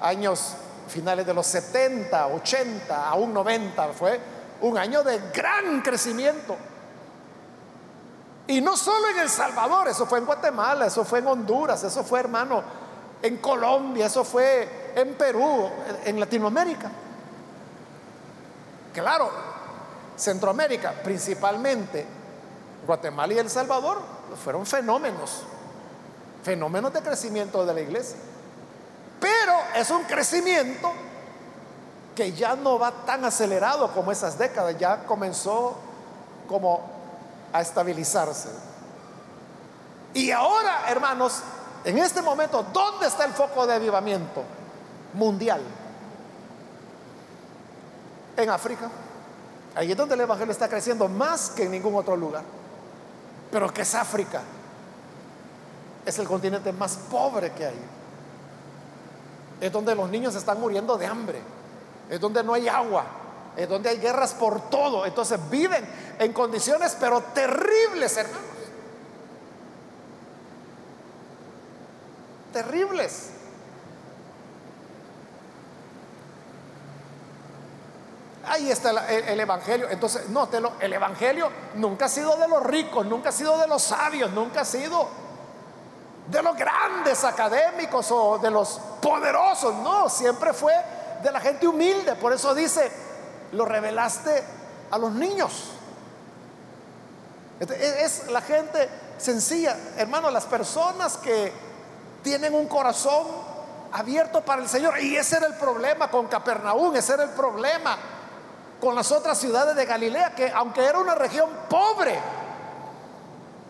Años 0.00 0.54
finales 0.88 1.26
de 1.26 1.34
los 1.34 1.46
70, 1.46 2.26
80, 2.28 3.08
aún 3.08 3.32
90, 3.32 3.88
fue 3.88 4.20
un 4.60 4.78
año 4.78 5.02
de 5.02 5.18
gran 5.32 5.82
crecimiento. 5.82 6.56
Y 8.46 8.60
no 8.60 8.76
solo 8.76 9.08
en 9.08 9.18
El 9.20 9.30
Salvador, 9.30 9.88
eso 9.88 10.06
fue 10.06 10.18
en 10.18 10.26
Guatemala, 10.26 10.86
eso 10.86 11.04
fue 11.04 11.20
en 11.20 11.28
Honduras, 11.28 11.82
eso 11.84 12.02
fue, 12.02 12.20
hermano, 12.20 12.62
en 13.22 13.36
Colombia, 13.36 14.06
eso 14.06 14.24
fue 14.24 14.92
en 14.94 15.14
Perú, 15.14 15.68
en 16.04 16.18
Latinoamérica. 16.18 16.90
Claro, 18.92 19.30
Centroamérica, 20.16 20.92
principalmente 21.04 22.04
Guatemala 22.86 23.34
y 23.34 23.38
El 23.38 23.48
Salvador, 23.48 24.00
fueron 24.42 24.66
fenómenos, 24.66 25.44
fenómenos 26.42 26.92
de 26.92 27.02
crecimiento 27.02 27.64
de 27.64 27.74
la 27.74 27.80
iglesia. 27.80 28.16
Pero 29.20 29.52
es 29.74 29.90
un 29.90 30.04
crecimiento 30.04 30.92
que 32.14 32.32
ya 32.32 32.56
no 32.56 32.78
va 32.78 32.90
tan 33.04 33.24
acelerado 33.24 33.92
como 33.92 34.12
esas 34.12 34.38
décadas, 34.38 34.76
ya 34.78 35.04
comenzó 35.04 35.76
como 36.48 36.80
a 37.52 37.60
estabilizarse. 37.60 38.48
Y 40.14 40.30
ahora, 40.30 40.90
hermanos, 40.90 41.42
en 41.84 41.98
este 41.98 42.20
momento, 42.20 42.64
¿dónde 42.72 43.06
está 43.06 43.24
el 43.24 43.32
foco 43.32 43.66
de 43.66 43.74
avivamiento 43.74 44.42
mundial? 45.14 45.62
En 48.36 48.50
África. 48.50 48.90
Ahí 49.74 49.92
es 49.92 49.96
donde 49.96 50.14
el 50.14 50.20
Evangelio 50.22 50.52
está 50.52 50.68
creciendo 50.68 51.08
más 51.08 51.50
que 51.50 51.64
en 51.64 51.70
ningún 51.70 51.94
otro 51.94 52.16
lugar. 52.16 52.42
Pero 53.50 53.72
¿qué 53.72 53.82
es 53.82 53.94
África? 53.94 54.42
Es 56.04 56.18
el 56.18 56.26
continente 56.26 56.72
más 56.72 56.96
pobre 57.10 57.52
que 57.52 57.66
hay. 57.66 57.80
Es 59.60 59.70
donde 59.70 59.94
los 59.94 60.08
niños 60.08 60.34
están 60.34 60.60
muriendo 60.60 60.96
de 60.96 61.06
hambre. 61.06 61.40
Es 62.08 62.20
donde 62.20 62.42
no 62.42 62.54
hay 62.54 62.68
agua. 62.68 63.04
Es 63.56 63.68
donde 63.68 63.90
hay 63.90 63.98
guerras 63.98 64.34
por 64.34 64.70
todo. 64.70 65.04
Entonces 65.04 65.38
viven 65.50 65.86
en 66.18 66.32
condiciones 66.32 66.96
pero 66.98 67.20
terribles, 67.34 68.16
hermanos. 68.16 68.50
terribles. 72.52 73.30
Ahí 78.46 78.70
está 78.70 78.90
el, 79.08 79.38
Evangelio. 79.38 79.88
Entonces, 79.90 80.28
nótelo, 80.28 80.72
el 80.80 80.92
Evangelio 80.92 81.50
nunca 81.74 82.06
ha 82.06 82.08
sido 82.08 82.36
de 82.36 82.48
los 82.48 82.62
ricos, 82.64 83.06
nunca 83.06 83.28
ha 83.28 83.32
sido 83.32 83.58
de 83.58 83.68
los 83.68 83.82
sabios, 83.82 84.32
nunca 84.32 84.62
ha 84.62 84.64
sido 84.64 85.08
de 86.30 86.42
los 86.42 86.56
grandes 86.56 87.24
académicos 87.24 88.10
o 88.10 88.38
de 88.38 88.50
los 88.50 88.80
poderosos. 89.00 89.74
No, 89.76 90.08
siempre 90.08 90.52
fue 90.52 90.74
de 91.22 91.32
la 91.32 91.40
gente 91.40 91.66
humilde. 91.66 92.14
Por 92.14 92.32
eso 92.32 92.54
dice, 92.54 92.90
lo 93.52 93.64
revelaste 93.64 94.42
a 94.90 94.98
los 94.98 95.12
niños. 95.12 95.72
Es 97.58 98.28
la 98.28 98.40
gente 98.40 98.88
sencilla. 99.18 99.76
Hermano, 99.96 100.30
las 100.30 100.46
personas 100.46 101.16
que 101.16 101.52
tienen 102.22 102.54
un 102.54 102.66
corazón 102.66 103.26
abierto 103.92 104.40
para 104.42 104.62
el 104.62 104.68
Señor. 104.68 104.98
Y 105.00 105.16
ese 105.16 105.36
era 105.36 105.46
el 105.46 105.54
problema 105.54 106.10
con 106.10 106.26
Capernaum, 106.28 106.94
ese 106.96 107.14
era 107.14 107.24
el 107.24 107.30
problema 107.30 107.96
con 108.80 108.94
las 108.94 109.12
otras 109.12 109.38
ciudades 109.38 109.76
de 109.76 109.84
Galilea, 109.84 110.34
que 110.34 110.50
aunque 110.50 110.84
era 110.84 110.98
una 110.98 111.14
región 111.14 111.50
pobre, 111.68 112.18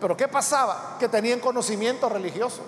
pero 0.01 0.17
¿qué 0.17 0.27
pasaba? 0.27 0.97
Que 0.99 1.07
tenían 1.07 1.39
conocimiento 1.39 2.09
religioso. 2.09 2.61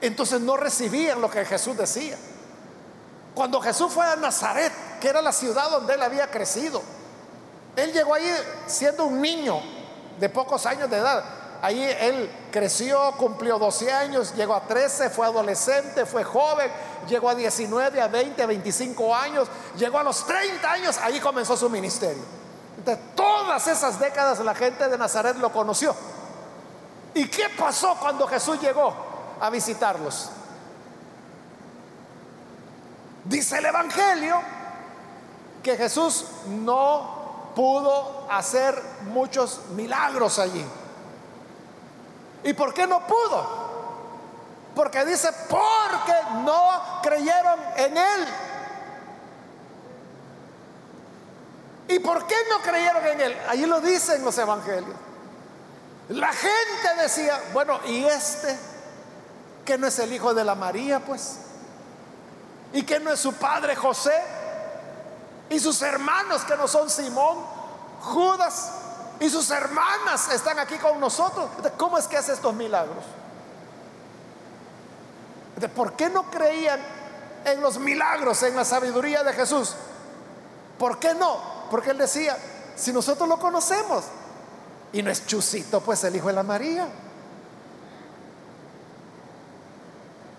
Entonces 0.00 0.40
no 0.40 0.56
recibían 0.56 1.20
lo 1.20 1.30
que 1.30 1.44
Jesús 1.44 1.76
decía. 1.76 2.16
Cuando 3.34 3.60
Jesús 3.60 3.92
fue 3.92 4.06
a 4.06 4.16
Nazaret, 4.16 4.72
que 5.00 5.08
era 5.08 5.20
la 5.20 5.32
ciudad 5.32 5.70
donde 5.70 5.94
él 5.94 6.02
había 6.02 6.30
crecido, 6.30 6.80
él 7.76 7.92
llegó 7.92 8.14
ahí 8.14 8.26
siendo 8.66 9.04
un 9.04 9.20
niño 9.20 9.60
de 10.18 10.30
pocos 10.30 10.64
años 10.64 10.88
de 10.88 10.96
edad. 10.96 11.22
Ahí 11.60 11.82
él 11.82 12.30
creció, 12.50 13.12
cumplió 13.18 13.58
12 13.58 13.92
años, 13.92 14.34
llegó 14.34 14.54
a 14.54 14.62
13, 14.62 15.10
fue 15.10 15.26
adolescente, 15.26 16.06
fue 16.06 16.24
joven, 16.24 16.70
llegó 17.06 17.28
a 17.28 17.34
19, 17.34 18.00
a 18.00 18.08
20, 18.08 18.42
a 18.42 18.46
25 18.46 19.14
años, 19.14 19.48
llegó 19.76 19.98
a 19.98 20.02
los 20.02 20.26
30 20.26 20.72
años, 20.72 20.98
ahí 21.02 21.20
comenzó 21.20 21.54
su 21.56 21.68
ministerio. 21.68 22.45
Todas 22.94 23.66
esas 23.66 23.98
décadas 23.98 24.38
la 24.40 24.54
gente 24.54 24.88
de 24.88 24.96
Nazaret 24.98 25.36
lo 25.38 25.50
conoció. 25.50 25.96
¿Y 27.14 27.26
qué 27.28 27.48
pasó 27.58 27.96
cuando 27.98 28.26
Jesús 28.28 28.60
llegó 28.60 28.94
a 29.40 29.50
visitarlos? 29.50 30.30
Dice 33.24 33.58
el 33.58 33.64
Evangelio 33.64 34.40
que 35.62 35.76
Jesús 35.76 36.26
no 36.48 37.50
pudo 37.56 38.28
hacer 38.30 38.80
muchos 39.04 39.62
milagros 39.70 40.38
allí. 40.38 40.64
¿Y 42.44 42.52
por 42.52 42.72
qué 42.72 42.86
no 42.86 43.00
pudo? 43.06 43.66
Porque 44.76 45.04
dice, 45.06 45.30
porque 45.48 46.12
no 46.44 47.00
creyeron 47.02 47.58
en 47.76 47.96
Él. 47.96 48.28
¿Y 51.88 51.98
por 52.00 52.26
qué 52.26 52.34
no 52.50 52.60
creyeron 52.60 53.06
en 53.06 53.20
Él? 53.20 53.36
Ahí 53.48 53.66
lo 53.66 53.80
dicen 53.80 54.24
los 54.24 54.36
evangelios. 54.38 54.96
La 56.08 56.32
gente 56.32 57.02
decía, 57.02 57.40
bueno, 57.52 57.80
¿y 57.86 58.04
este? 58.04 58.56
Que 59.64 59.76
no 59.78 59.86
es 59.86 59.98
el 59.98 60.12
hijo 60.12 60.34
de 60.34 60.44
la 60.44 60.54
María, 60.54 61.00
pues. 61.00 61.38
¿Y 62.72 62.82
que 62.82 63.00
no 63.00 63.12
es 63.12 63.20
su 63.20 63.32
padre 63.34 63.74
José? 63.76 64.14
¿Y 65.50 65.58
sus 65.60 65.80
hermanos 65.82 66.44
que 66.44 66.56
no 66.56 66.66
son 66.66 66.90
Simón, 66.90 67.38
Judas? 68.00 68.72
Y 69.20 69.30
sus 69.30 69.50
hermanas 69.50 70.28
están 70.30 70.58
aquí 70.58 70.76
con 70.76 71.00
nosotros. 71.00 71.48
¿Cómo 71.76 71.98
es 71.98 72.06
que 72.06 72.16
hace 72.16 72.32
estos 72.32 72.54
milagros? 72.54 73.04
¿Por 75.74 75.94
qué 75.94 76.10
no 76.10 76.30
creían 76.30 76.80
en 77.44 77.60
los 77.60 77.78
milagros, 77.78 78.42
en 78.42 78.56
la 78.56 78.64
sabiduría 78.64 79.22
de 79.22 79.32
Jesús? 79.32 79.74
¿Por 80.78 80.98
qué 80.98 81.14
no? 81.14 81.55
Porque 81.70 81.90
él 81.90 81.98
decía, 81.98 82.36
si 82.76 82.92
nosotros 82.92 83.28
lo 83.28 83.38
conocemos, 83.38 84.04
y 84.92 85.02
no 85.02 85.10
es 85.10 85.26
Chusito, 85.26 85.80
pues 85.80 86.04
el 86.04 86.16
hijo 86.16 86.28
de 86.28 86.32
la 86.32 86.42
María. 86.42 86.88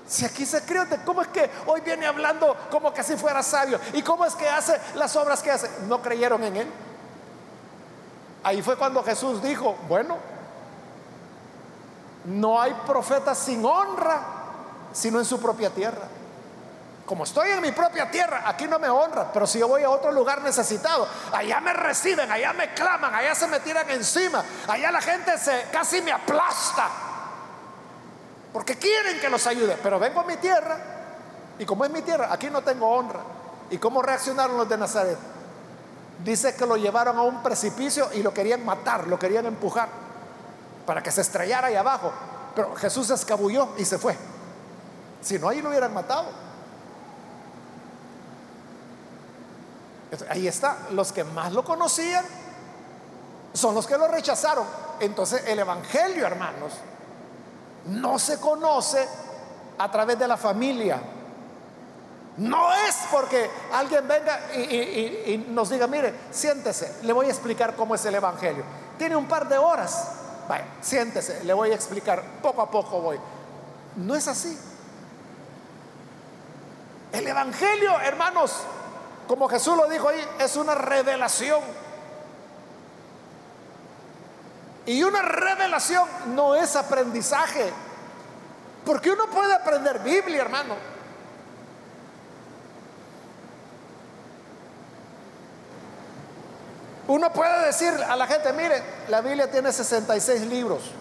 Si 0.07 0.25
aquí 0.25 0.45
se 0.45 0.61
crió, 0.63 0.85
¿cómo 1.05 1.21
es 1.21 1.27
que 1.27 1.49
hoy 1.65 1.81
viene 1.81 2.05
hablando 2.05 2.55
como 2.71 2.93
que 2.93 3.03
si 3.03 3.17
fuera 3.17 3.43
sabio? 3.43 3.79
¿Y 3.93 4.01
cómo 4.01 4.25
es 4.25 4.35
que 4.35 4.47
hace 4.47 4.79
las 4.95 5.15
obras 5.17 5.41
que 5.41 5.51
hace? 5.51 5.69
No 5.87 6.01
creyeron 6.01 6.43
en 6.43 6.57
él. 6.57 6.67
Ahí 8.43 8.61
fue 8.61 8.77
cuando 8.77 9.03
Jesús 9.03 9.43
dijo, 9.43 9.75
bueno, 9.89 10.17
no 12.25 12.61
hay 12.61 12.73
profeta 12.85 13.35
sin 13.35 13.65
honra, 13.65 14.21
sino 14.93 15.19
en 15.19 15.25
su 15.25 15.39
propia 15.39 15.69
tierra. 15.69 16.07
Como 17.07 17.23
estoy 17.23 17.51
en 17.51 17.61
mi 17.61 17.71
propia 17.71 18.11
tierra, 18.11 18.43
aquí 18.45 18.67
no 18.67 18.79
me 18.79 18.89
honra, 18.89 19.31
pero 19.31 19.47
si 19.47 19.59
yo 19.59 19.67
voy 19.69 19.81
a 19.81 19.89
otro 19.89 20.11
lugar 20.11 20.41
necesitado, 20.41 21.07
allá 21.31 21.61
me 21.61 21.71
reciben, 21.71 22.29
allá 22.29 22.51
me 22.51 22.73
claman, 22.73 23.15
allá 23.15 23.33
se 23.33 23.47
me 23.47 23.61
tiran 23.61 23.89
encima, 23.89 24.43
allá 24.67 24.91
la 24.91 24.99
gente 24.99 25.37
se 25.37 25.67
casi 25.71 26.01
me 26.01 26.11
aplasta, 26.11 26.89
porque 28.51 28.77
quieren 28.77 29.21
que 29.21 29.29
los 29.29 29.47
ayude, 29.47 29.77
pero 29.81 29.97
vengo 29.99 30.19
a 30.19 30.25
mi 30.25 30.35
tierra 30.35 30.77
y 31.57 31.65
como 31.65 31.85
es 31.85 31.91
mi 31.91 32.01
tierra, 32.01 32.27
aquí 32.29 32.49
no 32.49 32.61
tengo 32.61 32.89
honra. 32.89 33.21
¿Y 33.69 33.77
cómo 33.77 34.01
reaccionaron 34.01 34.57
los 34.57 34.67
de 34.67 34.77
Nazaret? 34.77 35.17
Dice 36.25 36.55
que 36.55 36.65
lo 36.65 36.75
llevaron 36.75 37.17
a 37.17 37.21
un 37.21 37.41
precipicio 37.41 38.09
y 38.13 38.21
lo 38.21 38.33
querían 38.33 38.65
matar, 38.65 39.07
lo 39.07 39.17
querían 39.17 39.45
empujar 39.45 39.87
para 40.85 41.01
que 41.01 41.11
se 41.11 41.21
estrellara 41.21 41.67
ahí 41.67 41.75
abajo. 41.75 42.11
Pero 42.53 42.75
Jesús 42.75 43.07
se 43.07 43.13
escabulló 43.13 43.69
y 43.77 43.85
se 43.85 43.97
fue. 43.97 44.17
Si 45.21 45.39
no, 45.39 45.49
ahí 45.49 45.61
lo 45.61 45.69
hubieran 45.69 45.93
matado. 45.93 46.46
Ahí 50.29 50.47
está, 50.47 50.77
los 50.91 51.11
que 51.11 51.23
más 51.23 51.51
lo 51.51 51.63
conocían 51.63 52.25
son 53.53 53.75
los 53.75 53.85
que 53.85 53.97
lo 53.97 54.07
rechazaron. 54.07 54.65
Entonces 54.99 55.43
el 55.47 55.59
Evangelio, 55.59 56.25
hermanos, 56.25 56.73
no 57.87 58.17
se 58.19 58.39
conoce 58.39 59.07
a 59.77 59.91
través 59.91 60.17
de 60.17 60.27
la 60.27 60.37
familia. 60.37 61.01
No 62.37 62.71
es 62.71 62.95
porque 63.11 63.49
alguien 63.73 64.07
venga 64.07 64.53
y, 64.53 65.45
nos 65.49 65.69
diga, 65.69 65.87
mire, 65.87 66.13
siéntese, 66.31 66.99
le 67.01 67.11
voy 67.11 67.25
a 67.25 67.29
explicar 67.29 67.75
cómo 67.75 67.95
es 67.95 68.05
el 68.05 68.15
Evangelio. 68.15 68.63
Tiene 68.97 69.15
un 69.15 69.27
par 69.27 69.47
de 69.47 69.57
horas. 69.57 70.11
Vaya, 70.47 70.65
siéntese, 70.81 71.43
le 71.43 71.53
voy 71.53 71.71
a 71.71 71.75
explicar, 71.75 72.23
poco 72.41 72.61
a 72.61 72.69
poco 72.71 73.01
voy. 73.01 73.19
No 73.97 74.15
es 74.15 74.27
así. 74.27 74.57
El 77.11 77.27
Evangelio, 77.27 77.99
hermanos, 78.01 78.53
como 79.27 79.49
Jesús 79.49 79.75
lo 79.75 79.87
dijo 79.87 80.07
ahí, 80.07 80.25
es 80.39 80.55
una 80.55 80.73
revelación. 80.73 81.61
Y 84.85 85.03
una 85.03 85.21
revelación 85.21 86.07
no 86.27 86.55
es 86.55 86.75
aprendizaje. 86.75 87.71
Porque 88.85 89.11
uno 89.11 89.27
puede 89.27 89.53
aprender 89.53 89.99
Biblia, 89.99 90.41
hermano. 90.41 90.75
Uno 97.07 97.31
puede 97.31 97.65
decir 97.65 97.93
a 98.07 98.15
la 98.15 98.27
gente, 98.27 98.51
mire, 98.53 98.81
la 99.09 99.21
Biblia 99.21 99.51
tiene 99.51 99.71
66 99.71 100.41
libros. 100.43 100.91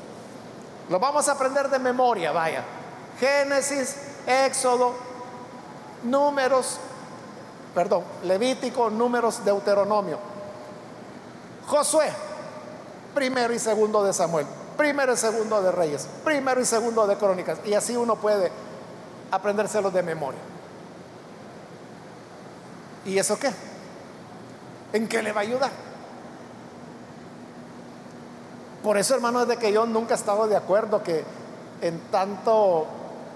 Lo 0.88 0.98
vamos 1.00 1.28
a 1.28 1.32
aprender 1.32 1.68
de 1.68 1.78
memoria, 1.78 2.32
vaya. 2.32 2.64
Génesis, 3.18 3.96
Éxodo, 4.26 4.94
números, 6.04 6.78
perdón, 7.76 8.04
Levítico, 8.24 8.88
Números, 8.88 9.44
Deuteronomio. 9.44 10.18
Josué, 11.66 12.10
primero 13.14 13.52
y 13.52 13.58
segundo 13.58 14.02
de 14.02 14.14
Samuel, 14.14 14.46
primero 14.78 15.12
y 15.12 15.16
segundo 15.18 15.60
de 15.60 15.70
Reyes, 15.70 16.08
primero 16.24 16.58
y 16.58 16.64
segundo 16.64 17.06
de 17.06 17.16
Crónicas. 17.16 17.58
Y 17.66 17.74
así 17.74 17.94
uno 17.94 18.16
puede 18.16 18.50
aprendérselos 19.30 19.92
de 19.92 20.02
memoria. 20.02 20.40
¿Y 23.04 23.18
eso 23.18 23.38
qué? 23.38 23.50
¿En 24.94 25.06
qué 25.06 25.22
le 25.22 25.32
va 25.32 25.42
a 25.42 25.44
ayudar? 25.44 25.70
Por 28.82 28.96
eso, 28.96 29.14
hermano, 29.14 29.42
es 29.42 29.48
de 29.48 29.58
que 29.58 29.70
yo 29.70 29.84
nunca 29.84 30.14
he 30.14 30.16
estado 30.16 30.48
de 30.48 30.56
acuerdo 30.56 31.02
que 31.02 31.24
en 31.82 32.00
tanto 32.10 32.86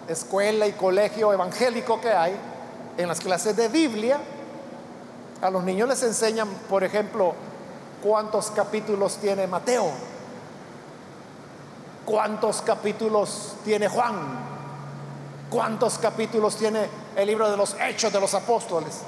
escuela 0.09 0.66
y 0.66 0.72
colegio 0.72 1.31
evangélico 1.31 2.00
que 2.00 2.11
hay, 2.11 2.35
en 2.96 3.09
las 3.09 3.20
clases 3.20 3.57
de 3.57 3.68
Biblia, 3.68 4.18
a 5.40 5.50
los 5.50 5.64
niños 5.64 5.88
les 5.88 6.03
enseñan, 6.03 6.48
por 6.68 6.85
ejemplo, 6.85 7.35
cuántos 8.03 8.50
capítulos 8.50 9.16
tiene 9.16 9.46
Mateo, 9.46 9.90
cuántos 12.05 12.62
capítulos 12.62 13.55
tiene 13.64 13.88
Juan, 13.88 14.14
cuántos 15.50 15.98
capítulos 15.98 16.57
tiene 16.57 16.88
el 17.16 17.26
libro 17.26 17.50
de 17.50 17.57
los 17.57 17.76
hechos 17.81 18.12
de 18.12 18.20
los 18.20 18.35
apóstoles. 18.35 19.00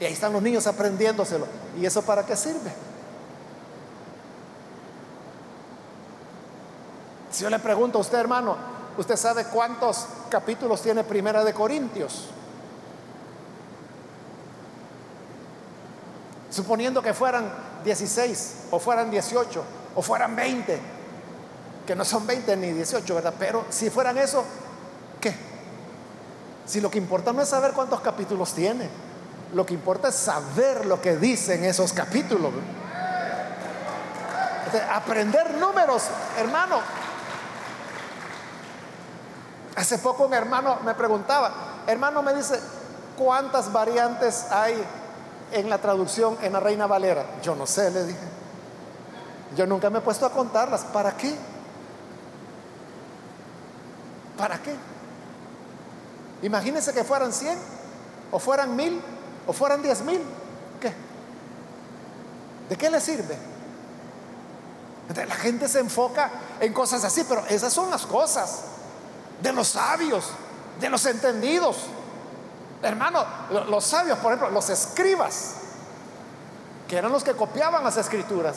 Y 0.00 0.04
ahí 0.04 0.12
están 0.12 0.32
los 0.32 0.42
niños 0.42 0.66
aprendiéndoselo. 0.66 1.46
¿Y 1.80 1.86
eso 1.86 2.02
para 2.02 2.26
qué 2.26 2.36
sirve? 2.36 2.72
Si 7.30 7.42
yo 7.44 7.50
le 7.50 7.58
pregunto 7.58 7.98
a 7.98 8.00
usted, 8.00 8.18
hermano, 8.18 8.56
¿usted 8.98 9.16
sabe 9.16 9.46
cuántos 9.46 10.06
capítulos 10.32 10.80
tiene 10.80 11.04
Primera 11.04 11.44
de 11.44 11.52
Corintios? 11.52 12.30
Suponiendo 16.50 17.02
que 17.02 17.12
fueran 17.12 17.52
16 17.84 18.68
o 18.70 18.78
fueran 18.78 19.10
18 19.10 19.62
o 19.94 20.02
fueran 20.02 20.34
20, 20.34 20.80
que 21.86 21.94
no 21.94 22.04
son 22.04 22.26
20 22.26 22.56
ni 22.56 22.72
18, 22.72 23.14
¿verdad? 23.14 23.34
Pero 23.38 23.66
si 23.68 23.90
fueran 23.90 24.16
eso, 24.16 24.42
¿qué? 25.20 25.34
Si 26.64 26.80
lo 26.80 26.90
que 26.90 26.96
importa 26.96 27.32
no 27.32 27.42
es 27.42 27.48
saber 27.50 27.72
cuántos 27.72 28.00
capítulos 28.00 28.54
tiene, 28.54 28.88
lo 29.52 29.66
que 29.66 29.74
importa 29.74 30.08
es 30.08 30.14
saber 30.14 30.86
lo 30.86 31.00
que 31.02 31.16
dicen 31.16 31.62
esos 31.64 31.92
capítulos. 31.92 32.52
aprender 34.90 35.54
números, 35.58 36.04
hermano. 36.38 37.01
Hace 39.76 39.98
poco 39.98 40.24
un 40.24 40.34
hermano 40.34 40.78
me 40.84 40.94
preguntaba, 40.94 41.50
hermano 41.86 42.22
me 42.22 42.34
dice, 42.34 42.60
¿cuántas 43.16 43.72
variantes 43.72 44.46
hay 44.50 44.82
en 45.52 45.70
la 45.70 45.78
traducción 45.78 46.36
en 46.42 46.52
la 46.52 46.60
Reina 46.60 46.86
Valera? 46.86 47.24
Yo 47.42 47.54
no 47.54 47.66
sé, 47.66 47.90
le 47.90 48.04
dije. 48.04 48.28
Yo 49.56 49.66
nunca 49.66 49.90
me 49.90 49.98
he 49.98 50.02
puesto 50.02 50.26
a 50.26 50.30
contarlas. 50.30 50.84
¿Para 50.84 51.16
qué? 51.16 51.34
¿Para 54.36 54.58
qué? 54.58 54.74
Imagínense 56.42 56.92
que 56.92 57.04
fueran 57.04 57.32
100, 57.32 57.58
o 58.30 58.38
fueran 58.38 58.74
mil, 58.74 59.00
o 59.46 59.52
fueran 59.52 59.82
diez 59.82 60.02
mil. 60.02 60.20
¿Qué? 60.80 60.92
¿De 62.68 62.76
qué 62.76 62.90
le 62.90 63.00
sirve? 63.00 63.36
La 65.14 65.34
gente 65.34 65.68
se 65.68 65.80
enfoca 65.80 66.30
en 66.60 66.72
cosas 66.72 67.04
así, 67.04 67.24
pero 67.28 67.44
esas 67.46 67.72
son 67.72 67.90
las 67.90 68.06
cosas 68.06 68.71
de 69.42 69.52
los 69.52 69.68
sabios, 69.68 70.26
de 70.80 70.88
los 70.88 71.04
entendidos. 71.06 71.76
Hermano, 72.82 73.24
los 73.68 73.84
sabios, 73.84 74.18
por 74.18 74.32
ejemplo, 74.32 74.50
los 74.50 74.70
escribas, 74.70 75.54
que 76.88 76.96
eran 76.96 77.12
los 77.12 77.24
que 77.24 77.32
copiaban 77.32 77.84
las 77.84 77.96
escrituras, 77.96 78.56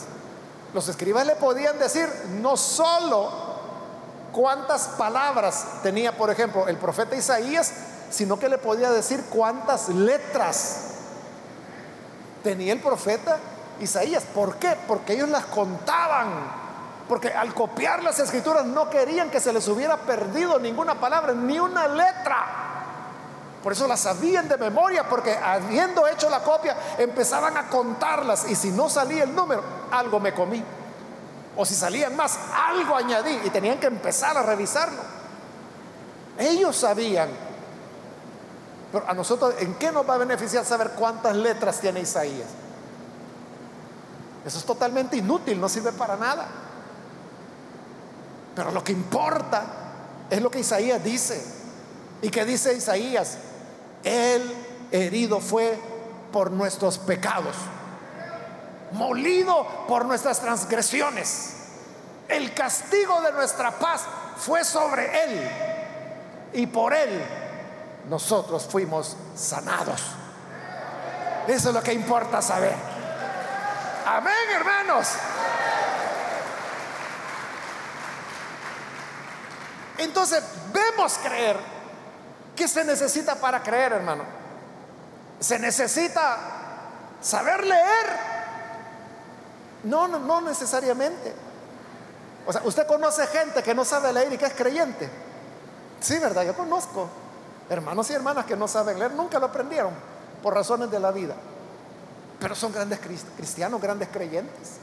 los 0.73 0.87
escribas 0.87 1.25
le 1.25 1.35
podían 1.35 1.79
decir 1.79 2.07
no 2.41 2.57
solo 2.57 3.31
cuántas 4.31 4.89
palabras 4.89 5.65
tenía, 5.81 6.17
por 6.17 6.29
ejemplo, 6.29 6.67
el 6.67 6.77
profeta 6.77 7.15
Isaías, 7.15 7.71
sino 8.09 8.37
que 8.37 8.49
le 8.49 8.57
podía 8.57 8.91
decir 8.91 9.23
cuántas 9.29 9.89
letras 9.89 10.77
tenía 12.43 12.73
el 12.73 12.79
profeta 12.79 13.39
Isaías. 13.79 14.23
¿Por 14.33 14.57
qué? 14.57 14.75
Porque 14.87 15.13
ellos 15.13 15.29
las 15.29 15.45
contaban. 15.45 16.64
Porque 17.07 17.29
al 17.29 17.53
copiar 17.53 18.03
las 18.03 18.19
escrituras 18.19 18.65
no 18.65 18.89
querían 18.89 19.29
que 19.29 19.39
se 19.39 19.53
les 19.53 19.67
hubiera 19.67 19.97
perdido 19.97 20.57
ninguna 20.59 20.99
palabra, 20.99 21.33
ni 21.33 21.59
una 21.59 21.87
letra. 21.87 22.45
Por 23.61 23.73
eso 23.73 23.87
las 23.87 23.99
sabían 23.99 24.47
de 24.47 24.57
memoria, 24.57 25.07
porque 25.07 25.35
habiendo 25.35 26.07
hecho 26.07 26.29
la 26.29 26.41
copia, 26.41 26.75
empezaban 26.97 27.57
a 27.57 27.67
contarlas. 27.67 28.49
Y 28.49 28.55
si 28.55 28.71
no 28.71 28.89
salía 28.89 29.23
el 29.23 29.35
número, 29.35 29.63
algo 29.91 30.19
me 30.19 30.33
comí. 30.33 30.63
O 31.55 31.65
si 31.65 31.75
salían 31.75 32.15
más, 32.15 32.37
algo 32.67 32.95
añadí. 32.95 33.41
Y 33.43 33.49
tenían 33.49 33.79
que 33.79 33.87
empezar 33.87 34.37
a 34.37 34.43
revisarlo. 34.43 35.01
Ellos 36.37 36.75
sabían. 36.75 37.29
Pero 38.91 39.07
a 39.07 39.13
nosotros, 39.13 39.55
¿en 39.59 39.75
qué 39.75 39.91
nos 39.91 40.09
va 40.09 40.15
a 40.15 40.17
beneficiar 40.17 40.65
saber 40.65 40.91
cuántas 40.91 41.35
letras 41.35 41.79
tiene 41.79 42.01
Isaías? 42.01 42.47
Eso 44.45 44.59
es 44.59 44.65
totalmente 44.65 45.17
inútil, 45.17 45.59
no 45.59 45.67
sirve 45.69 45.91
para 45.91 46.15
nada. 46.15 46.45
Pero 48.55 48.71
lo 48.71 48.83
que 48.83 48.93
importa 48.93 49.63
es 50.29 50.41
lo 50.41 50.49
que 50.49 50.59
Isaías 50.59 51.03
dice. 51.03 51.43
¿Y 52.21 52.29
qué 52.29 52.45
dice 52.45 52.73
Isaías? 52.73 53.37
Él 54.03 54.41
herido 54.91 55.39
fue 55.39 55.77
por 56.31 56.51
nuestros 56.51 56.97
pecados, 56.97 57.55
molido 58.91 59.85
por 59.87 60.05
nuestras 60.05 60.39
transgresiones. 60.39 61.53
El 62.27 62.53
castigo 62.53 63.21
de 63.21 63.31
nuestra 63.33 63.71
paz 63.71 64.01
fue 64.37 64.63
sobre 64.63 65.23
él 65.23 65.51
y 66.53 66.67
por 66.67 66.93
él 66.93 67.21
nosotros 68.09 68.65
fuimos 68.69 69.15
sanados. 69.35 70.01
Eso 71.47 71.69
es 71.69 71.75
lo 71.75 71.83
que 71.83 71.93
importa 71.93 72.41
saber. 72.41 72.75
Amén, 74.05 74.33
hermanos. 74.53 75.07
Entonces, 79.97 80.43
vemos 80.73 81.17
creer. 81.23 81.57
¿Qué 82.55 82.67
se 82.67 82.83
necesita 82.83 83.35
para 83.35 83.61
creer, 83.61 83.93
hermano? 83.93 84.23
Se 85.39 85.59
necesita 85.59 86.37
saber 87.21 87.65
leer. 87.65 88.05
No, 89.83 90.07
no, 90.07 90.19
no 90.19 90.41
necesariamente. 90.41 91.33
O 92.47 92.53
sea, 92.53 92.61
usted 92.65 92.87
conoce 92.87 93.25
gente 93.27 93.61
que 93.63 93.73
no 93.73 93.83
sabe 93.83 94.13
leer 94.13 94.33
y 94.33 94.37
que 94.37 94.45
es 94.45 94.53
creyente. 94.53 95.09
Sí, 95.99 96.17
¿verdad? 96.19 96.43
Yo 96.43 96.55
conozco 96.55 97.09
hermanos 97.69 98.09
y 98.09 98.13
hermanas 98.13 98.45
que 98.45 98.55
no 98.55 98.67
saben 98.67 98.99
leer, 98.99 99.11
nunca 99.13 99.39
lo 99.39 99.47
aprendieron 99.47 99.93
por 100.43 100.53
razones 100.53 100.91
de 100.91 100.99
la 100.99 101.11
vida. 101.11 101.35
Pero 102.39 102.55
son 102.55 102.71
grandes 102.71 102.99
cristianos, 102.99 103.81
grandes 103.81 104.09
creyentes. 104.09 104.73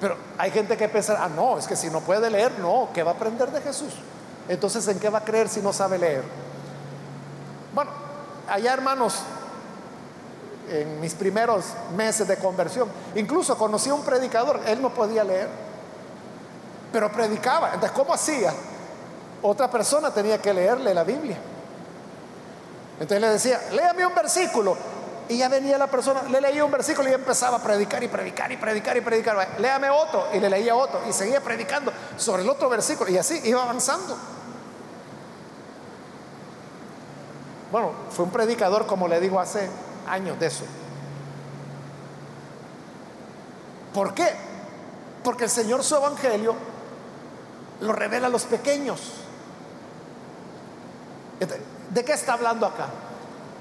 Pero 0.00 0.16
hay 0.38 0.50
gente 0.50 0.76
que 0.76 0.88
piensa, 0.88 1.22
ah, 1.22 1.28
no, 1.28 1.58
es 1.58 1.66
que 1.66 1.76
si 1.76 1.90
no 1.90 2.00
puede 2.00 2.30
leer, 2.30 2.58
no, 2.58 2.88
¿qué 2.94 3.02
va 3.02 3.12
a 3.12 3.14
aprender 3.14 3.50
de 3.50 3.60
Jesús? 3.60 3.92
Entonces, 4.48 4.88
¿en 4.88 4.98
qué 4.98 5.10
va 5.10 5.18
a 5.18 5.24
creer 5.24 5.48
si 5.48 5.60
no 5.60 5.72
sabe 5.72 5.98
leer? 5.98 6.24
Bueno, 7.74 7.90
allá 8.48 8.72
hermanos, 8.72 9.16
en 10.70 11.00
mis 11.00 11.14
primeros 11.14 11.66
meses 11.96 12.26
de 12.26 12.36
conversión, 12.36 12.88
incluso 13.14 13.58
conocí 13.58 13.90
a 13.90 13.94
un 13.94 14.02
predicador, 14.02 14.60
él 14.66 14.80
no 14.80 14.90
podía 14.90 15.22
leer, 15.22 15.48
pero 16.92 17.12
predicaba. 17.12 17.74
Entonces, 17.74 17.92
¿cómo 17.92 18.14
hacía? 18.14 18.52
Otra 19.42 19.70
persona 19.70 20.12
tenía 20.12 20.40
que 20.40 20.54
leerle 20.54 20.94
la 20.94 21.04
Biblia. 21.04 21.36
Entonces 23.00 23.20
le 23.20 23.28
decía, 23.28 23.60
léame 23.72 24.06
un 24.06 24.14
versículo. 24.14 24.76
Y 25.30 25.36
ya 25.36 25.48
venía 25.48 25.78
la 25.78 25.86
persona, 25.86 26.24
le 26.24 26.40
leía 26.40 26.64
un 26.64 26.72
versículo 26.72 27.08
y 27.08 27.12
empezaba 27.12 27.58
a 27.58 27.62
predicar 27.62 28.02
y 28.02 28.08
predicar 28.08 28.50
y 28.50 28.56
predicar 28.56 28.96
y 28.96 29.00
predicar. 29.00 29.60
Léame 29.60 29.88
otro 29.88 30.26
y 30.34 30.40
le 30.40 30.50
leía 30.50 30.74
otro 30.74 31.02
y 31.08 31.12
seguía 31.12 31.40
predicando 31.40 31.92
sobre 32.16 32.42
el 32.42 32.50
otro 32.50 32.68
versículo 32.68 33.08
y 33.12 33.16
así 33.16 33.40
iba 33.44 33.62
avanzando. 33.62 34.16
Bueno, 37.70 37.92
fue 38.10 38.24
un 38.24 38.32
predicador, 38.32 38.86
como 38.86 39.06
le 39.06 39.20
digo, 39.20 39.38
hace 39.38 39.70
años 40.08 40.36
de 40.40 40.48
eso. 40.48 40.64
¿Por 43.94 44.12
qué? 44.14 44.34
Porque 45.22 45.44
el 45.44 45.50
Señor 45.50 45.84
su 45.84 45.94
evangelio 45.94 46.56
lo 47.82 47.92
revela 47.92 48.26
a 48.26 48.30
los 48.30 48.46
pequeños. 48.46 49.00
¿De 51.90 52.04
qué 52.04 52.12
está 52.14 52.32
hablando 52.32 52.66
acá? 52.66 52.88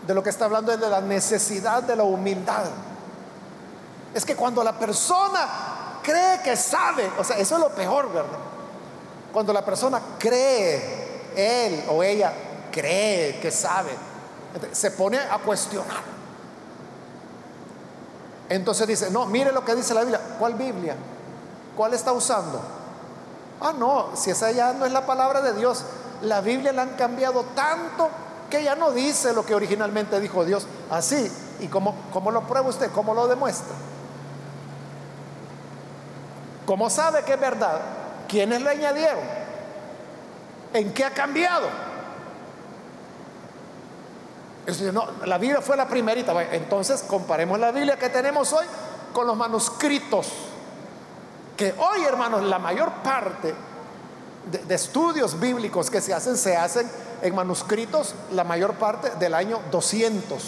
De 0.05 0.13
lo 0.13 0.23
que 0.23 0.29
está 0.29 0.45
hablando 0.45 0.71
es 0.71 0.79
de 0.79 0.89
la 0.89 1.01
necesidad 1.01 1.83
de 1.83 1.95
la 1.95 2.03
humildad. 2.03 2.65
Es 4.13 4.25
que 4.25 4.35
cuando 4.35 4.63
la 4.63 4.73
persona 4.73 5.47
cree 6.01 6.41
que 6.41 6.55
sabe, 6.55 7.11
o 7.17 7.23
sea, 7.23 7.37
eso 7.37 7.55
es 7.55 7.61
lo 7.61 7.69
peor, 7.69 8.11
¿verdad? 8.11 8.39
Cuando 9.31 9.53
la 9.53 9.63
persona 9.63 10.01
cree, 10.17 11.31
él 11.35 11.83
o 11.89 12.01
ella 12.01 12.33
cree 12.71 13.39
que 13.39 13.51
sabe, 13.51 13.91
se 14.71 14.91
pone 14.91 15.19
a 15.19 15.37
cuestionar. 15.37 16.09
Entonces 18.49 18.87
dice, 18.87 19.11
no, 19.11 19.27
mire 19.27 19.51
lo 19.51 19.63
que 19.63 19.75
dice 19.75 19.93
la 19.93 20.01
Biblia. 20.01 20.19
¿Cuál 20.39 20.55
Biblia? 20.55 20.95
¿Cuál 21.77 21.93
está 21.93 22.11
usando? 22.11 22.59
Ah, 23.61 23.73
no, 23.77 24.15
si 24.15 24.31
esa 24.31 24.51
ya 24.51 24.73
no 24.73 24.85
es 24.85 24.91
la 24.91 25.05
palabra 25.05 25.41
de 25.41 25.53
Dios, 25.53 25.83
la 26.21 26.41
Biblia 26.41 26.73
la 26.73 26.81
han 26.83 26.95
cambiado 26.95 27.45
tanto 27.55 28.09
que 28.49 28.63
ya 28.63 28.75
no 28.75 28.91
dice 28.91 29.33
lo 29.33 29.45
que 29.45 29.55
originalmente 29.55 30.19
dijo 30.19 30.45
Dios. 30.45 30.67
Así. 30.89 31.31
¿Y 31.59 31.67
cómo, 31.67 31.95
cómo 32.11 32.31
lo 32.31 32.47
prueba 32.47 32.69
usted? 32.69 32.91
¿Cómo 32.91 33.13
lo 33.13 33.27
demuestra? 33.27 33.75
¿Cómo 36.65 36.89
sabe 36.89 37.23
que 37.23 37.33
es 37.33 37.39
verdad? 37.39 37.81
¿Quiénes 38.27 38.61
le 38.61 38.69
añadieron? 38.69 39.23
¿En 40.73 40.93
qué 40.93 41.03
ha 41.03 41.11
cambiado? 41.11 41.67
No, 44.93 45.07
la 45.25 45.37
Biblia 45.37 45.61
fue 45.61 45.75
la 45.75 45.87
primerita. 45.87 46.33
Entonces 46.53 47.03
comparemos 47.03 47.59
la 47.59 47.71
Biblia 47.71 47.97
que 47.97 48.09
tenemos 48.09 48.53
hoy 48.53 48.65
con 49.13 49.25
los 49.25 49.35
manuscritos. 49.35 50.27
Que 51.57 51.73
hoy, 51.77 52.03
hermanos, 52.05 52.43
la 52.43 52.59
mayor 52.59 52.91
parte 53.03 53.53
de, 54.45 54.75
estudios 54.75 55.39
bíblicos 55.39 55.89
que 55.89 56.01
se 56.01 56.13
hacen, 56.13 56.37
se 56.37 56.55
hacen 56.55 56.89
en 57.21 57.35
manuscritos 57.35 58.15
la 58.31 58.43
mayor 58.43 58.73
parte 58.75 59.11
del 59.19 59.33
año 59.33 59.59
200. 59.71 60.43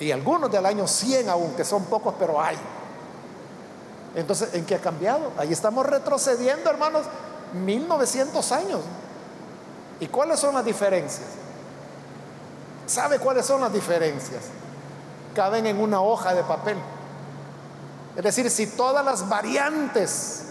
Y 0.00 0.10
algunos 0.10 0.50
del 0.50 0.66
año 0.66 0.86
100 0.86 1.28
aún, 1.28 1.54
que 1.54 1.64
son 1.64 1.84
pocos, 1.84 2.14
pero 2.18 2.40
hay. 2.40 2.56
Entonces, 4.14 4.54
¿en 4.54 4.64
qué 4.64 4.74
ha 4.74 4.80
cambiado? 4.80 5.32
Ahí 5.38 5.52
estamos 5.52 5.86
retrocediendo, 5.86 6.70
hermanos, 6.70 7.04
1900 7.54 8.52
años. 8.52 8.80
¿Y 10.00 10.06
cuáles 10.08 10.40
son 10.40 10.54
las 10.54 10.64
diferencias? 10.64 11.28
¿Sabe 12.86 13.18
cuáles 13.18 13.46
son 13.46 13.60
las 13.60 13.72
diferencias? 13.72 14.42
Caben 15.34 15.66
en 15.66 15.80
una 15.80 16.00
hoja 16.00 16.34
de 16.34 16.42
papel. 16.44 16.76
Es 18.16 18.22
decir, 18.22 18.50
si 18.50 18.66
todas 18.68 19.04
las 19.04 19.28
variantes 19.28 20.45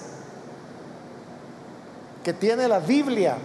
que 2.25 2.33
tiene 2.33 2.67
la 2.67 2.79
Biblia 2.79 3.37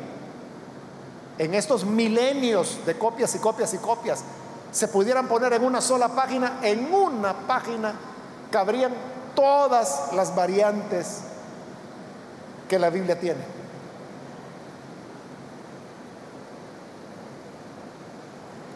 en 1.37 1.55
estos 1.55 1.85
milenios 1.85 2.79
de 2.87 2.97
copias 2.97 3.35
y 3.35 3.39
copias 3.39 3.75
y 3.75 3.79
copias 3.79 4.25
se 4.73 4.89
pudieran 4.89 5.29
poner 5.29 5.53
en 5.53 5.65
una 5.65 5.83
sola 5.83 6.09
página, 6.09 6.61
en 6.63 6.91
una 6.91 7.47
página 7.47 7.93
cabrían 8.51 8.95
todas 9.37 10.15
las 10.15 10.35
variantes 10.35 11.19
que 12.71 12.79
la 12.79 12.89
Biblia 12.89 13.21
tiene. 13.21 13.43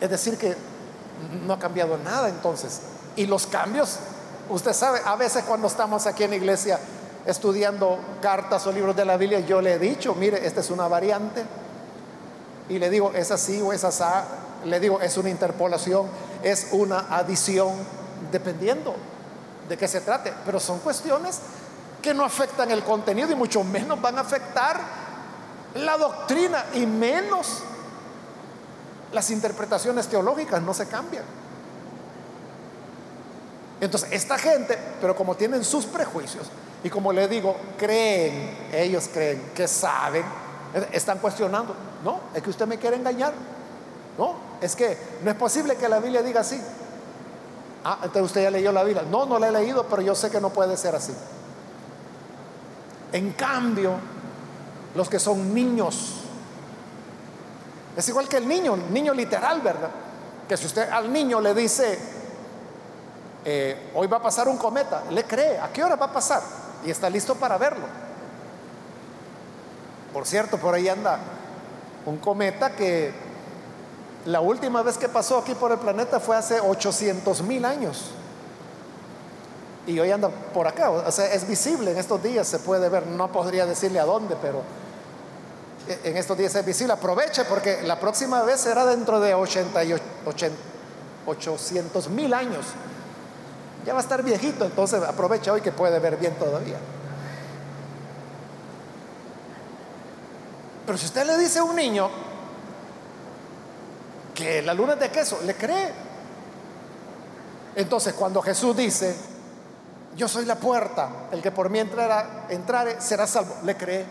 Es 0.02 0.10
decir, 0.10 0.36
que 0.36 0.54
no 1.46 1.54
ha 1.54 1.58
cambiado 1.58 1.96
nada 1.96 2.28
entonces. 2.28 2.82
Y 3.16 3.24
los 3.24 3.46
cambios, 3.46 3.98
usted 4.50 4.74
sabe, 4.74 5.00
a 5.02 5.16
veces 5.16 5.44
cuando 5.44 5.66
estamos 5.66 6.06
aquí 6.06 6.24
en 6.24 6.30
la 6.30 6.36
iglesia 6.36 6.78
estudiando 7.26 7.98
cartas 8.20 8.66
o 8.66 8.72
libros 8.72 8.94
de 8.96 9.04
la 9.04 9.16
Biblia, 9.16 9.40
yo 9.40 9.60
le 9.60 9.74
he 9.74 9.78
dicho, 9.78 10.14
mire, 10.14 10.46
esta 10.46 10.60
es 10.60 10.70
una 10.70 10.88
variante. 10.88 11.44
Y 12.68 12.78
le 12.78 12.90
digo, 12.90 13.12
es 13.14 13.30
así 13.30 13.60
o 13.60 13.72
es 13.72 13.84
así. 13.84 14.04
Le 14.64 14.80
digo, 14.80 15.00
es 15.00 15.16
una 15.16 15.30
interpolación, 15.30 16.06
es 16.42 16.68
una 16.72 17.14
adición, 17.14 17.72
dependiendo 18.32 18.94
de 19.68 19.76
qué 19.76 19.88
se 19.88 20.00
trate. 20.00 20.32
Pero 20.44 20.60
son 20.60 20.78
cuestiones 20.80 21.40
que 22.00 22.14
no 22.14 22.24
afectan 22.24 22.70
el 22.70 22.82
contenido 22.82 23.30
y 23.30 23.34
mucho 23.34 23.64
menos 23.64 24.00
van 24.00 24.18
a 24.18 24.22
afectar 24.22 24.80
la 25.74 25.96
doctrina 25.96 26.64
y 26.74 26.86
menos 26.86 27.62
las 29.12 29.30
interpretaciones 29.30 30.08
teológicas, 30.08 30.60
no 30.60 30.74
se 30.74 30.86
cambian. 30.86 31.24
Entonces, 33.80 34.08
esta 34.12 34.38
gente, 34.38 34.78
pero 35.00 35.16
como 35.16 35.34
tienen 35.36 35.64
sus 35.64 35.86
prejuicios, 35.86 36.46
y 36.84 36.90
como 36.90 37.14
le 37.14 37.26
digo, 37.28 37.56
creen, 37.78 38.68
ellos 38.70 39.08
creen 39.10 39.52
que 39.54 39.66
saben, 39.66 40.22
están 40.92 41.18
cuestionando. 41.18 41.74
No, 42.04 42.20
es 42.34 42.42
que 42.42 42.50
usted 42.50 42.66
me 42.66 42.76
quiere 42.76 42.96
engañar. 42.96 43.32
No, 44.18 44.34
es 44.60 44.76
que 44.76 44.96
no 45.22 45.30
es 45.30 45.36
posible 45.36 45.76
que 45.76 45.88
la 45.88 45.98
Biblia 45.98 46.22
diga 46.22 46.42
así. 46.42 46.60
Ah, 47.84 48.00
entonces 48.02 48.24
usted 48.24 48.42
ya 48.42 48.50
leyó 48.50 48.70
la 48.70 48.84
Biblia. 48.84 49.02
No, 49.10 49.24
no 49.24 49.38
la 49.38 49.48
he 49.48 49.50
leído, 49.50 49.86
pero 49.88 50.02
yo 50.02 50.14
sé 50.14 50.30
que 50.30 50.42
no 50.42 50.50
puede 50.50 50.76
ser 50.76 50.94
así. 50.94 51.14
En 53.12 53.32
cambio, 53.32 53.94
los 54.94 55.08
que 55.08 55.18
son 55.18 55.54
niños, 55.54 56.16
es 57.96 58.06
igual 58.10 58.28
que 58.28 58.36
el 58.36 58.46
niño, 58.46 58.76
niño 58.76 59.14
literal, 59.14 59.62
¿verdad? 59.62 59.90
Que 60.46 60.58
si 60.58 60.66
usted 60.66 60.90
al 60.90 61.10
niño 61.10 61.40
le 61.40 61.54
dice, 61.54 61.98
eh, 63.42 63.90
hoy 63.94 64.06
va 64.06 64.18
a 64.18 64.22
pasar 64.22 64.48
un 64.48 64.58
cometa, 64.58 65.04
le 65.10 65.24
cree, 65.24 65.58
¿a 65.58 65.72
qué 65.72 65.82
hora 65.82 65.96
va 65.96 66.06
a 66.06 66.12
pasar? 66.12 66.63
Y 66.84 66.90
está 66.90 67.10
listo 67.10 67.34
para 67.34 67.58
verlo. 67.58 67.86
Por 70.12 70.26
cierto, 70.26 70.58
por 70.58 70.74
ahí 70.74 70.88
anda 70.88 71.18
un 72.06 72.18
cometa 72.18 72.76
que 72.76 73.12
la 74.26 74.40
última 74.40 74.82
vez 74.82 74.96
que 74.96 75.08
pasó 75.08 75.38
aquí 75.38 75.54
por 75.54 75.72
el 75.72 75.78
planeta 75.78 76.20
fue 76.20 76.36
hace 76.36 76.60
800 76.60 77.42
mil 77.42 77.64
años. 77.64 78.10
Y 79.86 79.98
hoy 79.98 80.10
anda 80.10 80.28
por 80.28 80.66
acá, 80.66 80.90
o 80.90 81.10
sea, 81.10 81.32
es 81.34 81.46
visible 81.46 81.90
en 81.90 81.98
estos 81.98 82.22
días, 82.22 82.48
se 82.48 82.58
puede 82.58 82.88
ver, 82.88 83.06
no 83.06 83.30
podría 83.30 83.66
decirle 83.66 84.00
a 84.00 84.04
dónde, 84.04 84.34
pero 84.40 84.62
en 86.04 86.16
estos 86.16 86.38
días 86.38 86.54
es 86.54 86.64
visible, 86.64 86.94
aproveche 86.94 87.44
porque 87.44 87.82
la 87.82 88.00
próxima 88.00 88.42
vez 88.42 88.60
será 88.60 88.86
dentro 88.86 89.20
de 89.20 89.34
80 89.34 89.82
800 91.26 92.08
mil 92.10 92.32
años. 92.32 92.66
Ya 93.84 93.92
va 93.92 94.00
a 94.00 94.02
estar 94.02 94.22
viejito, 94.22 94.64
entonces 94.64 95.02
aprovecha 95.02 95.52
hoy 95.52 95.60
que 95.60 95.72
puede 95.72 95.98
ver 95.98 96.16
bien 96.16 96.34
todavía. 96.34 96.78
Pero 100.86 100.98
si 100.98 101.06
usted 101.06 101.26
le 101.26 101.38
dice 101.38 101.58
a 101.58 101.64
un 101.64 101.76
niño 101.76 102.08
que 104.34 104.62
la 104.62 104.74
luna 104.74 104.94
es 104.94 105.00
de 105.00 105.10
queso, 105.10 105.38
le 105.44 105.54
cree. 105.54 105.92
Entonces 107.76 108.14
cuando 108.14 108.42
Jesús 108.42 108.76
dice, 108.76 109.16
yo 110.16 110.28
soy 110.28 110.44
la 110.44 110.56
puerta, 110.56 111.28
el 111.32 111.42
que 111.42 111.50
por 111.50 111.70
mí 111.70 111.78
entrará, 111.78 112.46
entrare 112.48 113.00
será 113.00 113.26
salvo, 113.26 113.56
le 113.64 113.76
cree. 113.76 114.04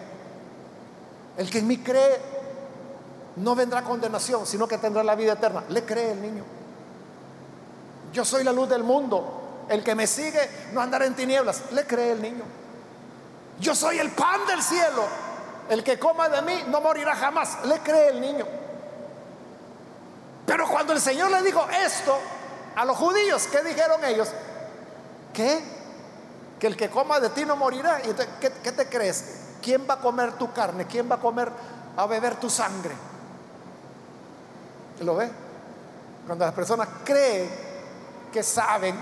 El 1.38 1.50
que 1.50 1.60
en 1.60 1.68
mí 1.68 1.78
cree 1.78 2.20
no 3.38 3.56
vendrá 3.56 3.84
condenación, 3.84 4.46
sino 4.46 4.68
que 4.68 4.78
tendrá 4.78 5.04
la 5.04 5.16
vida 5.16 5.34
eterna. 5.34 5.64
Le 5.70 5.84
cree 5.84 6.12
el 6.12 6.22
niño. 6.22 6.44
Yo 8.12 8.24
soy 8.24 8.44
la 8.44 8.52
luz 8.52 8.70
del 8.70 8.84
mundo. 8.84 9.43
El 9.70 9.84
que 9.84 9.96
me 9.96 10.08
sigue 10.08 10.50
no 10.74 10.82
andará 10.82 11.06
en 11.06 11.16
tinieblas. 11.16 11.72
Le 11.72 11.86
cree 11.86 12.12
el 12.12 12.22
niño. 12.22 12.44
Yo 13.60 13.76
soy 13.76 14.00
el 14.00 14.12
pan 14.12 14.46
del 14.48 14.62
cielo. 14.62 15.04
El 15.70 15.84
que 15.84 15.98
coma 15.98 16.30
de 16.30 16.42
mí 16.42 16.64
no 16.68 16.82
morirá 16.82 17.16
jamás. 17.16 17.66
Le 17.66 17.80
cree 17.80 18.10
el 18.10 18.22
niño. 18.22 18.46
Pero 20.46 20.68
cuando 20.68 20.94
el 20.94 21.00
Señor 21.00 21.32
le 21.32 21.42
dijo 21.42 21.66
esto 21.86 22.18
a 22.76 22.84
los 22.86 22.98
judíos, 22.98 23.48
¿qué 23.52 23.64
dijeron 23.64 24.04
ellos? 24.04 24.30
¿Qué? 25.34 25.64
Que 26.60 26.68
el 26.68 26.76
que 26.76 26.90
coma 26.90 27.20
de 27.20 27.30
ti 27.30 27.46
no 27.46 27.56
morirá. 27.56 28.02
¿Y 28.02 28.14
¿qué, 28.42 28.52
¿Qué 28.62 28.72
te 28.72 28.88
crees? 28.88 29.40
¿Quién 29.62 29.88
va 29.90 29.96
a 29.96 30.00
comer 30.00 30.34
tu 30.34 30.52
carne? 30.52 30.86
¿Quién 30.86 31.10
va 31.10 31.16
a 31.16 31.20
comer, 31.20 31.50
a 31.96 32.06
beber 32.06 32.36
tu 32.36 32.50
sangre? 32.50 32.94
¿Lo 35.00 35.16
ve? 35.16 35.30
Cuando 36.26 36.46
las 36.46 36.54
personas 36.54 36.88
creen 37.04 37.50
que 38.32 38.44
saben, 38.44 38.98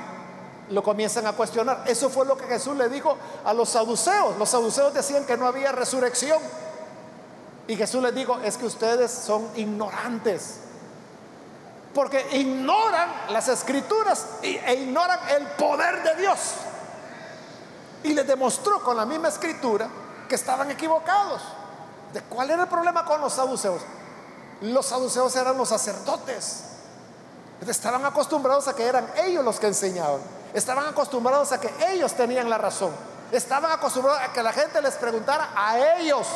lo 0.71 0.81
comienzan 0.81 1.27
a 1.27 1.33
cuestionar. 1.33 1.83
Eso 1.85 2.09
fue 2.09 2.25
lo 2.25 2.37
que 2.37 2.45
Jesús 2.45 2.75
le 2.75 2.89
dijo 2.89 3.17
a 3.43 3.53
los 3.53 3.69
saduceos. 3.69 4.37
Los 4.37 4.49
saduceos 4.49 4.93
decían 4.93 5.25
que 5.25 5.37
no 5.37 5.45
había 5.45 5.71
resurrección. 5.71 6.39
Y 7.67 7.75
Jesús 7.75 8.01
les 8.01 8.15
dijo, 8.15 8.39
es 8.43 8.57
que 8.57 8.65
ustedes 8.65 9.11
son 9.11 9.47
ignorantes. 9.55 10.55
Porque 11.93 12.25
ignoran 12.37 13.09
las 13.29 13.47
escrituras 13.49 14.25
e 14.41 14.73
ignoran 14.75 15.19
el 15.29 15.45
poder 15.47 16.03
de 16.03 16.21
Dios. 16.21 16.39
Y 18.03 18.13
les 18.13 18.25
demostró 18.25 18.81
con 18.81 18.97
la 18.97 19.05
misma 19.05 19.27
escritura 19.27 19.87
que 20.27 20.35
estaban 20.35 20.71
equivocados. 20.71 21.41
¿De 22.13 22.21
cuál 22.21 22.49
era 22.49 22.63
el 22.63 22.69
problema 22.69 23.05
con 23.05 23.21
los 23.21 23.33
saduceos? 23.33 23.81
Los 24.61 24.85
saduceos 24.85 25.35
eran 25.35 25.57
los 25.57 25.69
sacerdotes. 25.69 26.63
Estaban 27.67 28.03
acostumbrados 28.05 28.67
a 28.67 28.75
que 28.75 28.83
eran 28.83 29.07
ellos 29.23 29.43
los 29.43 29.59
que 29.59 29.67
enseñaban. 29.67 30.19
Estaban 30.53 30.87
acostumbrados 30.87 31.51
a 31.51 31.59
que 31.59 31.69
ellos 31.89 32.13
tenían 32.13 32.49
la 32.49 32.57
razón. 32.57 32.91
Estaban 33.31 33.71
acostumbrados 33.71 34.21
a 34.21 34.33
que 34.33 34.43
la 34.43 34.51
gente 34.51 34.81
les 34.81 34.95
preguntara 34.95 35.51
a 35.55 35.97
ellos. 35.97 36.27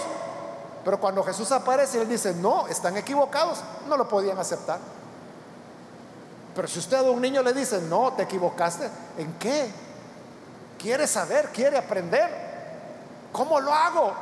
Pero 0.84 1.00
cuando 1.00 1.24
Jesús 1.24 1.52
aparece 1.52 1.98
y 1.98 2.00
les 2.02 2.10
dice, 2.10 2.34
no, 2.34 2.68
están 2.68 2.96
equivocados, 2.96 3.60
no 3.88 3.98
lo 3.98 4.08
podían 4.08 4.38
aceptar. 4.38 4.80
Pero 6.56 6.68
si 6.68 6.80
usted 6.80 6.98
a 6.98 7.12
un 7.12 7.22
niño 7.22 7.42
le 7.42 7.52
dice, 7.54 7.82
no, 7.82 8.14
te 8.14 8.24
equivocaste, 8.24 8.90
¿en 9.18 9.34
qué? 9.34 9.70
¿Quiere 10.78 11.08
saber? 11.08 11.50
¿Quiere 11.50 11.78
aprender? 11.78 12.30
¿Cómo 13.32 13.60
lo 13.60 13.74
hago? 13.74 14.14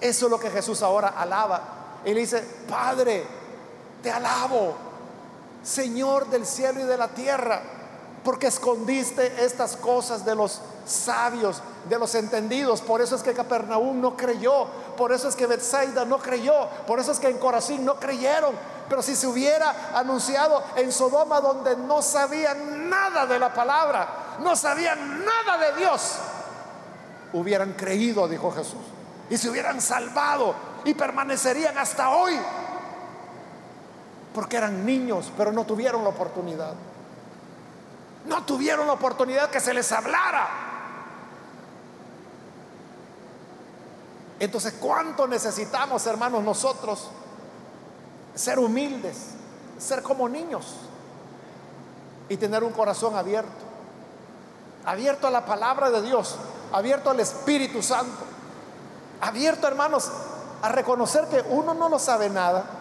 eso 0.00 0.26
es 0.26 0.30
lo 0.30 0.40
que 0.40 0.50
Jesús 0.50 0.82
ahora 0.82 1.08
alaba. 1.08 1.60
Y 2.04 2.14
le 2.14 2.20
dice, 2.20 2.40
Padre, 2.68 3.26
te 4.02 4.10
alabo, 4.10 4.74
Señor 5.66 6.28
del 6.30 6.46
cielo 6.46 6.80
y 6.80 6.84
de 6.84 6.96
la 6.96 7.08
tierra, 7.08 7.60
porque 8.22 8.46
escondiste 8.46 9.44
estas 9.44 9.76
cosas 9.76 10.24
de 10.24 10.36
los 10.36 10.60
sabios, 10.86 11.60
de 11.88 11.98
los 11.98 12.14
entendidos. 12.14 12.80
Por 12.80 13.00
eso 13.00 13.16
es 13.16 13.22
que 13.22 13.34
Capernaum 13.34 14.00
no 14.00 14.16
creyó, 14.16 14.66
por 14.96 15.10
eso 15.10 15.28
es 15.28 15.34
que 15.34 15.46
Bethsaida 15.46 16.04
no 16.04 16.18
creyó, 16.18 16.68
por 16.86 17.00
eso 17.00 17.10
es 17.10 17.18
que 17.18 17.28
en 17.28 17.38
Corazín 17.38 17.84
no 17.84 17.96
creyeron. 17.96 18.54
Pero 18.88 19.02
si 19.02 19.16
se 19.16 19.26
hubiera 19.26 19.90
anunciado 19.94 20.62
en 20.76 20.92
Sodoma 20.92 21.40
donde 21.40 21.76
no 21.76 22.00
sabían 22.00 22.88
nada 22.88 23.26
de 23.26 23.38
la 23.38 23.52
palabra, 23.52 24.36
no 24.40 24.54
sabían 24.54 25.24
nada 25.24 25.58
de 25.58 25.80
Dios, 25.80 26.12
hubieran 27.32 27.72
creído, 27.72 28.28
dijo 28.28 28.52
Jesús, 28.52 28.82
y 29.28 29.36
se 29.36 29.50
hubieran 29.50 29.80
salvado 29.80 30.54
y 30.84 30.94
permanecerían 30.94 31.76
hasta 31.76 32.10
hoy, 32.10 32.38
porque 34.36 34.58
eran 34.58 34.84
niños, 34.84 35.32
pero 35.34 35.50
no 35.50 35.64
tuvieron 35.64 36.04
la 36.04 36.10
oportunidad. 36.10 36.74
No 38.26 38.44
tuvieron 38.44 38.86
la 38.86 38.92
oportunidad 38.92 39.48
que 39.48 39.60
se 39.60 39.72
les 39.72 39.90
hablara. 39.90 40.46
Entonces, 44.38 44.74
¿cuánto 44.78 45.26
necesitamos, 45.26 46.06
hermanos, 46.06 46.44
nosotros 46.44 47.08
ser 48.34 48.58
humildes, 48.58 49.16
ser 49.78 50.02
como 50.02 50.28
niños 50.28 50.74
y 52.28 52.36
tener 52.36 52.62
un 52.62 52.72
corazón 52.72 53.16
abierto? 53.16 53.64
Abierto 54.84 55.28
a 55.28 55.30
la 55.30 55.46
palabra 55.46 55.88
de 55.88 56.02
Dios, 56.02 56.36
abierto 56.74 57.08
al 57.08 57.20
Espíritu 57.20 57.82
Santo, 57.82 58.22
abierto, 59.22 59.66
hermanos, 59.66 60.12
a 60.60 60.68
reconocer 60.68 61.26
que 61.28 61.42
uno 61.48 61.72
no 61.72 61.88
lo 61.88 61.98
sabe 61.98 62.28
nada, 62.28 62.75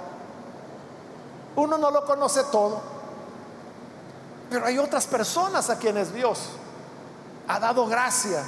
uno 1.55 1.77
no 1.77 1.91
lo 1.91 2.05
conoce 2.05 2.43
todo, 2.45 2.81
pero 4.49 4.65
hay 4.65 4.77
otras 4.77 5.07
personas 5.07 5.69
a 5.69 5.77
quienes 5.77 6.13
Dios 6.13 6.49
ha 7.47 7.59
dado 7.59 7.85
gracia, 7.87 8.43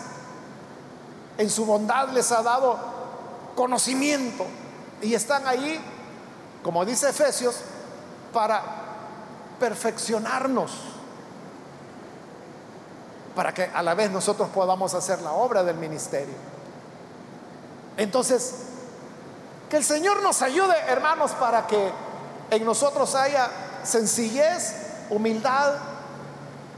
en 1.37 1.49
su 1.49 1.65
bondad 1.65 2.09
les 2.09 2.31
ha 2.31 2.41
dado 2.41 2.77
conocimiento 3.55 4.45
y 5.01 5.13
están 5.13 5.47
ahí, 5.47 5.79
como 6.63 6.83
dice 6.83 7.09
Efesios, 7.09 7.61
para 8.33 8.63
perfeccionarnos 9.59 10.71
para 13.37 13.53
que 13.53 13.69
a 13.71 13.83
la 13.83 13.93
vez 13.93 14.09
nosotros 14.09 14.49
podamos 14.49 14.95
hacer 14.95 15.21
la 15.21 15.31
obra 15.31 15.63
del 15.63 15.75
ministerio. 15.75 16.33
Entonces, 17.95 18.63
que 19.69 19.77
el 19.77 19.83
Señor 19.83 20.23
nos 20.23 20.41
ayude, 20.41 20.73
hermanos, 20.87 21.33
para 21.33 21.67
que 21.67 21.91
en 22.51 22.65
nosotros 22.65 23.13
haya 23.15 23.49
sencillez, 23.83 24.73
humildad 25.09 25.75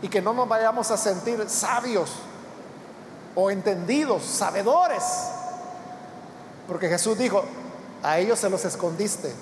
y 0.02 0.08
que 0.08 0.22
no 0.22 0.34
nos 0.34 0.48
vayamos 0.48 0.92
a 0.92 0.98
sentir 0.98 1.50
sabios 1.50 2.12
o 3.36 3.52
entendidos, 3.52 4.24
sabedores. 4.24 5.04
Porque 6.68 6.88
Jesús 6.88 7.18
dijo, 7.18 7.44
a 8.04 8.18
ellos 8.20 8.40
se 8.40 8.50
los 8.50 8.64
escondiste. 8.66 9.34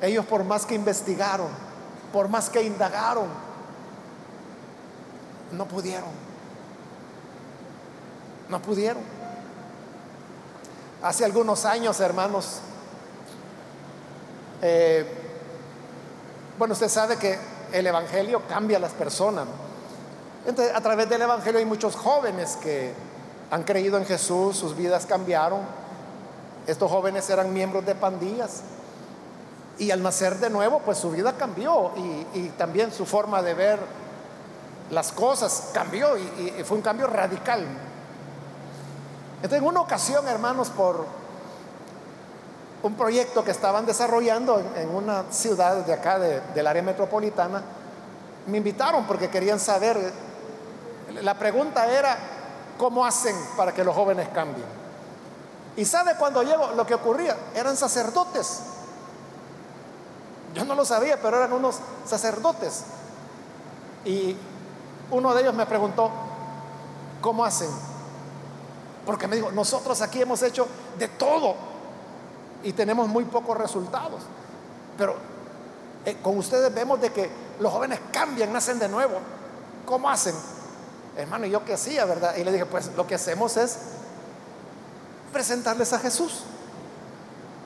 Ellos 0.00 0.24
por 0.26 0.44
más 0.44 0.64
que 0.64 0.74
investigaron, 0.74 1.48
por 2.12 2.28
más 2.28 2.48
que 2.48 2.62
indagaron, 2.62 3.28
no 5.52 5.66
pudieron. 5.66 6.10
No 8.48 8.60
pudieron. 8.60 9.02
Hace 11.02 11.24
algunos 11.24 11.64
años, 11.64 12.00
hermanos, 12.00 12.60
eh, 14.62 15.06
bueno, 16.58 16.72
usted 16.72 16.88
sabe 16.88 17.16
que 17.16 17.38
el 17.72 17.86
Evangelio 17.86 18.42
cambia 18.48 18.76
a 18.78 18.80
las 18.80 18.92
personas. 18.92 19.46
Entonces, 20.46 20.74
a 20.74 20.80
través 20.80 21.08
del 21.08 21.22
Evangelio 21.22 21.58
hay 21.58 21.66
muchos 21.66 21.96
jóvenes 21.96 22.56
que 22.62 22.92
han 23.50 23.62
creído 23.64 23.98
en 23.98 24.06
Jesús, 24.06 24.56
sus 24.56 24.76
vidas 24.76 25.06
cambiaron. 25.06 25.60
Estos 26.66 26.90
jóvenes 26.90 27.28
eran 27.30 27.52
miembros 27.52 27.84
de 27.86 27.94
pandillas. 27.94 28.62
Y 29.78 29.90
al 29.90 30.02
nacer 30.02 30.36
de 30.36 30.50
nuevo, 30.50 30.80
pues 30.84 30.98
su 30.98 31.10
vida 31.10 31.32
cambió 31.34 31.92
y, 31.96 32.38
y 32.38 32.48
también 32.58 32.92
su 32.92 33.06
forma 33.06 33.42
de 33.42 33.54
ver 33.54 33.78
las 34.90 35.12
cosas, 35.12 35.70
cambió 35.72 36.16
y, 36.18 36.62
fue 36.64 36.76
un 36.76 36.82
cambio 36.82 37.06
radical. 37.06 37.64
Entonces, 39.36 39.58
en 39.58 39.64
una 39.64 39.80
ocasión, 39.80 40.26
hermanos, 40.28 40.68
por 40.70 41.06
un 42.82 42.94
proyecto 42.94 43.44
que 43.44 43.50
estaban 43.50 43.84
desarrollando 43.84 44.62
en, 44.76 44.88
una 44.88 45.24
ciudad 45.30 45.84
de 45.84 45.92
acá, 45.92 46.18
del 46.18 46.66
área 46.66 46.82
metropolitana, 46.82 47.62
me 48.46 48.58
invitaron 48.58 49.06
porque 49.06 49.28
querían 49.28 49.60
saber, 49.60 49.98
la 51.20 51.38
pregunta 51.38 51.86
era, 51.90 52.16
¿cómo 52.78 53.04
hacen 53.04 53.36
para 53.56 53.72
que 53.74 53.84
los 53.84 53.94
jóvenes 53.94 54.28
cambien? 54.32 54.66
Y 55.76 55.84
sabe 55.84 56.14
cuando 56.18 56.42
llego 56.42 56.72
lo 56.74 56.86
que 56.86 56.94
ocurría, 56.94 57.36
eran 57.54 57.76
sacerdotes. 57.76 58.62
Yo 60.54 60.64
no 60.64 60.74
lo 60.74 60.84
sabía, 60.84 61.20
pero 61.20 61.36
eran 61.36 61.52
unos 61.52 61.76
sacerdotes. 62.04 62.84
Y 64.04 64.36
uno 65.10 65.34
de 65.34 65.42
ellos 65.42 65.54
me 65.54 65.66
preguntó, 65.66 66.10
¿cómo 67.20 67.44
hacen? 67.44 67.70
Porque 69.04 69.28
me 69.28 69.36
dijo, 69.36 69.52
nosotros 69.52 70.00
aquí 70.00 70.22
hemos 70.22 70.42
hecho 70.42 70.66
de 70.98 71.08
todo 71.08 71.69
y 72.62 72.72
tenemos 72.72 73.08
muy 73.08 73.24
pocos 73.24 73.56
resultados. 73.56 74.22
Pero 74.96 75.16
eh, 76.04 76.16
con 76.22 76.38
ustedes 76.38 76.72
vemos 76.74 77.00
de 77.00 77.12
que 77.12 77.30
los 77.58 77.72
jóvenes 77.72 78.00
cambian, 78.12 78.52
nacen 78.52 78.78
de 78.78 78.88
nuevo. 78.88 79.18
¿Cómo 79.86 80.08
hacen? 80.08 80.34
Hermano, 81.16 81.46
¿y 81.46 81.50
yo 81.50 81.64
qué 81.64 81.74
hacía, 81.74 82.04
verdad? 82.04 82.36
Y 82.36 82.44
le 82.44 82.52
dije, 82.52 82.66
pues 82.66 82.90
lo 82.96 83.06
que 83.06 83.14
hacemos 83.14 83.56
es 83.56 83.78
presentarles 85.32 85.92
a 85.92 85.98
Jesús. 85.98 86.42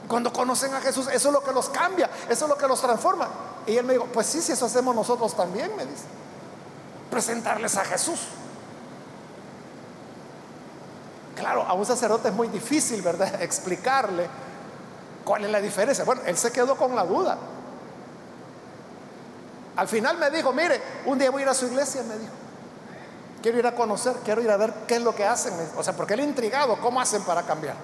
Cuando 0.09 0.32
conocen 0.32 0.74
a 0.74 0.80
Jesús, 0.80 1.09
eso 1.09 1.28
es 1.28 1.34
lo 1.34 1.42
que 1.42 1.53
los 1.53 1.68
cambia, 1.68 2.11
eso 2.28 2.45
es 2.45 2.49
lo 2.49 2.59
que 2.59 2.68
los 2.68 2.80
transforma. 2.80 3.28
Y 3.66 3.76
él 3.76 3.84
me 3.84 3.95
dijo, 3.95 4.07
pues 4.12 4.26
sí, 4.26 4.42
si 4.42 4.53
eso 4.53 4.66
hacemos 4.66 4.95
nosotros 4.95 5.34
también, 5.34 5.74
me 5.76 5.86
dice. 5.86 6.05
Presentarles 7.11 7.76
a 7.76 7.84
Jesús. 7.84 8.20
Claro, 11.36 11.62
a 11.62 11.72
un 11.74 11.86
sacerdote 11.86 12.28
es 12.28 12.34
muy 12.34 12.49
difícil, 12.49 13.03
¿verdad? 13.03 13.40
Explicarle 13.42 14.28
cuál 15.25 15.45
es 15.45 15.51
la 15.51 15.61
diferencia. 15.61 16.05
Bueno, 16.05 16.22
él 16.27 16.37
se 16.37 16.53
quedó 16.53 16.77
con 16.77 16.95
la 16.95 17.05
duda. 17.05 17.39
Al 19.77 19.89
final 19.89 20.18
me 20.18 20.31
dijo, 20.31 20.53
mire, 20.53 20.81
un 21.07 21.18
día 21.18 21.31
voy 21.31 21.43
a 21.43 21.45
ir 21.45 21.49
a 21.49 21.55
su 21.55 21.66
iglesia, 21.66 22.03
me 22.03 22.16
dijo. 22.16 22.33
Quiero 23.43 23.59
ir 23.59 23.66
a 23.66 23.75
conocer, 23.75 24.14
quiero 24.25 24.41
ir 24.41 24.51
a 24.51 24.57
ver 24.57 24.72
qué 24.87 24.97
es 24.97 25.03
lo 25.03 25.14
que 25.14 25.25
hacen. 25.25 25.53
O 25.77 25.83
sea, 25.83 25.95
porque 25.95 26.14
él 26.14 26.20
intrigado, 26.20 26.79
¿cómo 26.81 27.01
hacen 27.01 27.22
para 27.22 27.43
cambiar? 27.43 27.77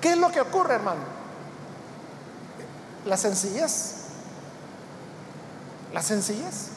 ¿Qué 0.00 0.10
es 0.10 0.18
lo 0.18 0.30
que 0.30 0.40
ocurre, 0.40 0.74
hermano? 0.74 1.00
La 3.06 3.16
sencillez. 3.16 3.94
La 5.92 6.02
sencillez. 6.02 6.68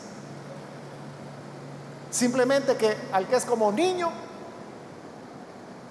Simplemente 2.11 2.77
que 2.77 2.95
al 3.11 3.27
que 3.27 3.35
es 3.35 3.45
como 3.45 3.71
niño, 3.71 4.11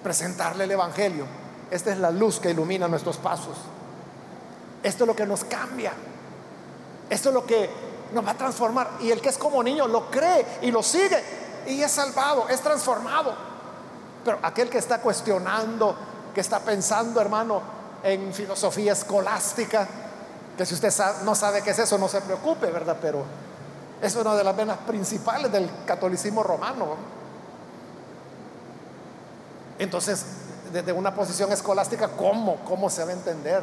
presentarle 0.03 0.65
el 0.65 0.71
Evangelio. 0.71 1.27
Esta 1.71 1.93
es 1.93 1.99
la 1.99 2.11
luz 2.11 2.41
que 2.41 2.51
ilumina 2.51 2.89
nuestros 2.89 3.17
pasos. 3.19 3.57
Esto 4.83 5.05
es 5.05 5.09
lo 5.09 5.17
que 5.17 5.27
nos 5.27 5.45
cambia. 5.45 5.93
Esto 7.11 7.29
es 7.29 7.35
lo 7.35 7.45
que 7.45 7.71
nos 8.13 8.25
va 8.25 8.31
a 8.31 8.35
transformar. 8.35 8.91
Y 9.01 9.11
el 9.11 9.21
que 9.21 9.29
es 9.29 9.39
como 9.39 9.63
niño 9.63 9.87
lo 9.87 10.11
cree 10.11 10.47
y 10.63 10.71
lo 10.71 10.83
sigue 10.83 11.23
y 11.67 11.83
es 11.83 11.91
salvado, 11.91 12.49
es 12.49 12.61
transformado. 12.61 13.35
Pero 14.25 14.39
aquel 14.43 14.69
que 14.71 14.79
está 14.79 15.01
cuestionando, 15.01 15.95
que 16.35 16.41
está 16.41 16.61
pensando, 16.61 17.21
hermano, 17.21 17.61
en 18.03 18.33
filosofía 18.33 18.93
escolástica, 18.93 19.87
que 20.57 20.67
si 20.67 20.75
usted 20.75 20.93
no 21.25 21.35
sabe 21.35 21.63
qué 21.63 21.71
es 21.71 21.79
eso, 21.79 21.99
no 21.99 22.09
se 22.09 22.21
preocupe, 22.21 22.67
¿verdad? 22.71 22.97
Pero 23.01 23.25
es 24.01 24.15
una 24.17 24.35
de 24.35 24.45
las 24.45 24.57
venas 24.57 24.79
principales 24.79 25.51
del 25.53 25.69
catolicismo 25.87 26.43
romano. 26.43 26.97
Entonces, 29.79 30.25
desde 30.73 30.93
una 30.93 31.15
posición 31.15 31.53
escolástica, 31.53 32.09
¿cómo? 32.09 32.57
¿Cómo 32.65 32.91
se 32.91 33.05
va 33.05 33.11
a 33.11 33.15
entender? 33.15 33.63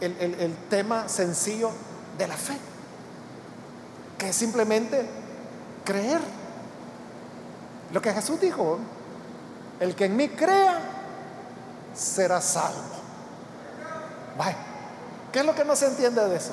El, 0.00 0.16
el 0.18 0.56
tema 0.68 1.08
sencillo 1.08 1.70
de 2.16 2.26
la 2.26 2.36
fe, 2.36 2.56
que 4.16 4.30
es 4.30 4.36
simplemente 4.36 5.06
creer. 5.84 6.20
Lo 7.92 8.00
que 8.00 8.12
Jesús 8.12 8.40
dijo, 8.40 8.78
el 9.80 9.94
que 9.94 10.06
en 10.06 10.16
mí 10.16 10.28
crea 10.28 10.78
será 11.94 12.40
salvo. 12.40 13.00
¿Qué 15.32 15.40
es 15.40 15.46
lo 15.46 15.54
que 15.54 15.64
no 15.64 15.76
se 15.76 15.86
entiende 15.86 16.26
de 16.28 16.36
eso? 16.36 16.52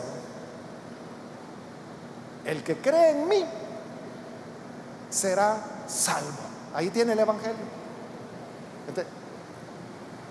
El 2.46 2.64
que 2.64 2.78
cree 2.78 3.12
en 3.12 3.28
mí 3.28 3.44
será 5.10 5.58
salvo. 5.88 6.28
Ahí 6.74 6.90
tiene 6.90 7.14
el 7.14 7.20
Evangelio. 7.20 7.77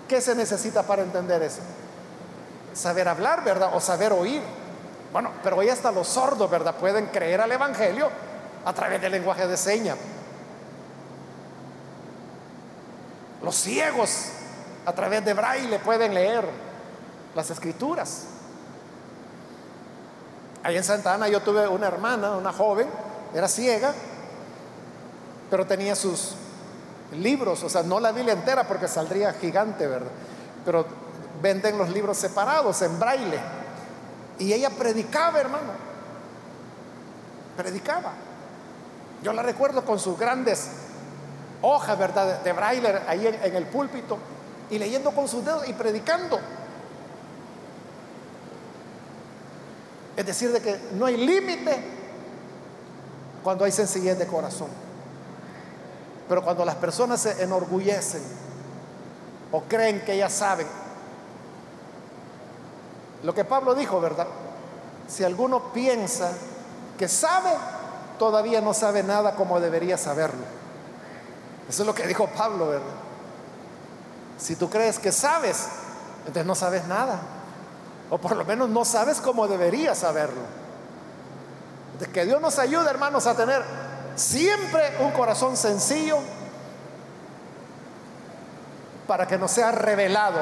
¿Qué 0.07 0.21
se 0.21 0.35
necesita 0.35 0.83
para 0.83 1.03
entender 1.03 1.41
eso? 1.43 1.61
Saber 2.73 3.07
hablar, 3.07 3.43
¿verdad? 3.43 3.71
O 3.73 3.79
saber 3.79 4.13
oír. 4.13 4.41
Bueno, 5.11 5.31
pero 5.43 5.57
hoy 5.57 5.69
hasta 5.69 5.91
los 5.91 6.07
sordos, 6.07 6.49
¿verdad? 6.49 6.75
Pueden 6.75 7.07
creer 7.07 7.41
al 7.41 7.51
Evangelio 7.51 8.09
a 8.65 8.73
través 8.73 9.01
del 9.01 9.11
lenguaje 9.11 9.47
de 9.47 9.57
señas. 9.57 9.97
Los 13.43 13.55
ciegos 13.55 14.29
a 14.85 14.93
través 14.93 15.23
de 15.23 15.33
braille 15.33 15.79
pueden 15.79 16.13
leer 16.13 16.45
las 17.35 17.49
escrituras. 17.49 18.25
Ahí 20.63 20.75
en 20.75 20.83
Santa 20.83 21.13
Ana 21.13 21.27
yo 21.27 21.41
tuve 21.41 21.67
una 21.67 21.87
hermana, 21.87 22.31
una 22.31 22.51
joven, 22.51 22.87
era 23.33 23.47
ciega, 23.47 23.93
pero 25.49 25.65
tenía 25.65 25.95
sus 25.95 26.35
libros, 27.13 27.63
o 27.63 27.69
sea, 27.69 27.83
no 27.83 27.99
la 27.99 28.11
Biblia 28.11 28.33
entera 28.33 28.67
porque 28.67 28.87
saldría 28.87 29.33
gigante, 29.33 29.87
¿verdad? 29.87 30.11
Pero 30.65 30.85
venden 31.41 31.77
los 31.77 31.89
libros 31.89 32.17
separados 32.17 32.81
en 32.81 32.99
braille. 32.99 33.39
Y 34.39 34.53
ella 34.53 34.69
predicaba, 34.69 35.39
hermano. 35.39 35.71
Predicaba. 37.55 38.13
Yo 39.23 39.33
la 39.33 39.41
recuerdo 39.41 39.83
con 39.83 39.99
sus 39.99 40.17
grandes 40.17 40.69
hojas, 41.61 41.97
¿verdad? 41.97 42.41
De 42.43 42.53
braille 42.53 42.87
ahí 43.07 43.25
en, 43.27 43.55
el 43.55 43.65
púlpito 43.65 44.17
y 44.69 44.77
leyendo 44.77 45.11
con 45.11 45.27
sus 45.27 45.43
dedos 45.43 45.67
y 45.67 45.73
predicando. 45.73 46.39
Es 50.15 50.25
decir, 50.25 50.51
de 50.51 50.61
que 50.61 50.79
no 50.93 51.05
hay 51.05 51.17
límite 51.17 51.77
cuando 53.43 53.65
hay 53.65 53.71
sencillez 53.71 54.17
de 54.17 54.27
corazón. 54.27 54.86
Pero 56.27 56.43
cuando 56.43 56.65
las 56.65 56.75
personas 56.75 57.21
se 57.21 57.41
enorgullecen 57.41 58.21
o 59.51 59.61
creen 59.63 60.03
que 60.03 60.17
ya 60.17 60.29
saben, 60.29 60.67
lo 63.23 63.33
que 63.33 63.45
Pablo 63.45 63.73
dijo, 63.73 63.99
¿verdad? 63.99 64.27
Si 65.07 65.23
alguno 65.23 65.71
piensa 65.71 66.31
que 66.97 67.07
sabe, 67.07 67.51
todavía 68.19 68.61
no 68.61 68.73
sabe 68.73 69.03
nada 69.03 69.35
como 69.35 69.59
debería 69.59 69.97
saberlo. 69.97 70.43
Eso 71.69 71.83
es 71.83 71.87
lo 71.87 71.95
que 71.95 72.07
dijo 72.07 72.27
Pablo, 72.27 72.69
¿verdad? 72.69 72.85
Si 74.37 74.55
tú 74.55 74.69
crees 74.69 74.99
que 74.99 75.11
sabes, 75.11 75.67
entonces 76.19 76.45
no 76.45 76.55
sabes 76.55 76.85
nada. 76.87 77.19
O 78.09 78.17
por 78.17 78.35
lo 78.35 78.45
menos 78.45 78.69
no 78.69 78.85
sabes 78.85 79.19
como 79.19 79.47
deberías 79.47 79.97
saberlo. 79.97 80.41
De 81.99 82.05
que 82.07 82.25
Dios 82.25 82.39
nos 82.41 82.59
ayude, 82.59 82.89
hermanos, 82.89 83.25
a 83.25 83.35
tener 83.35 83.63
Siempre 84.17 84.97
un 84.99 85.11
corazón 85.11 85.55
sencillo 85.55 86.17
para 89.05 89.27
que 89.27 89.37
nos 89.37 89.51
sea 89.51 89.71
revelado, 89.71 90.39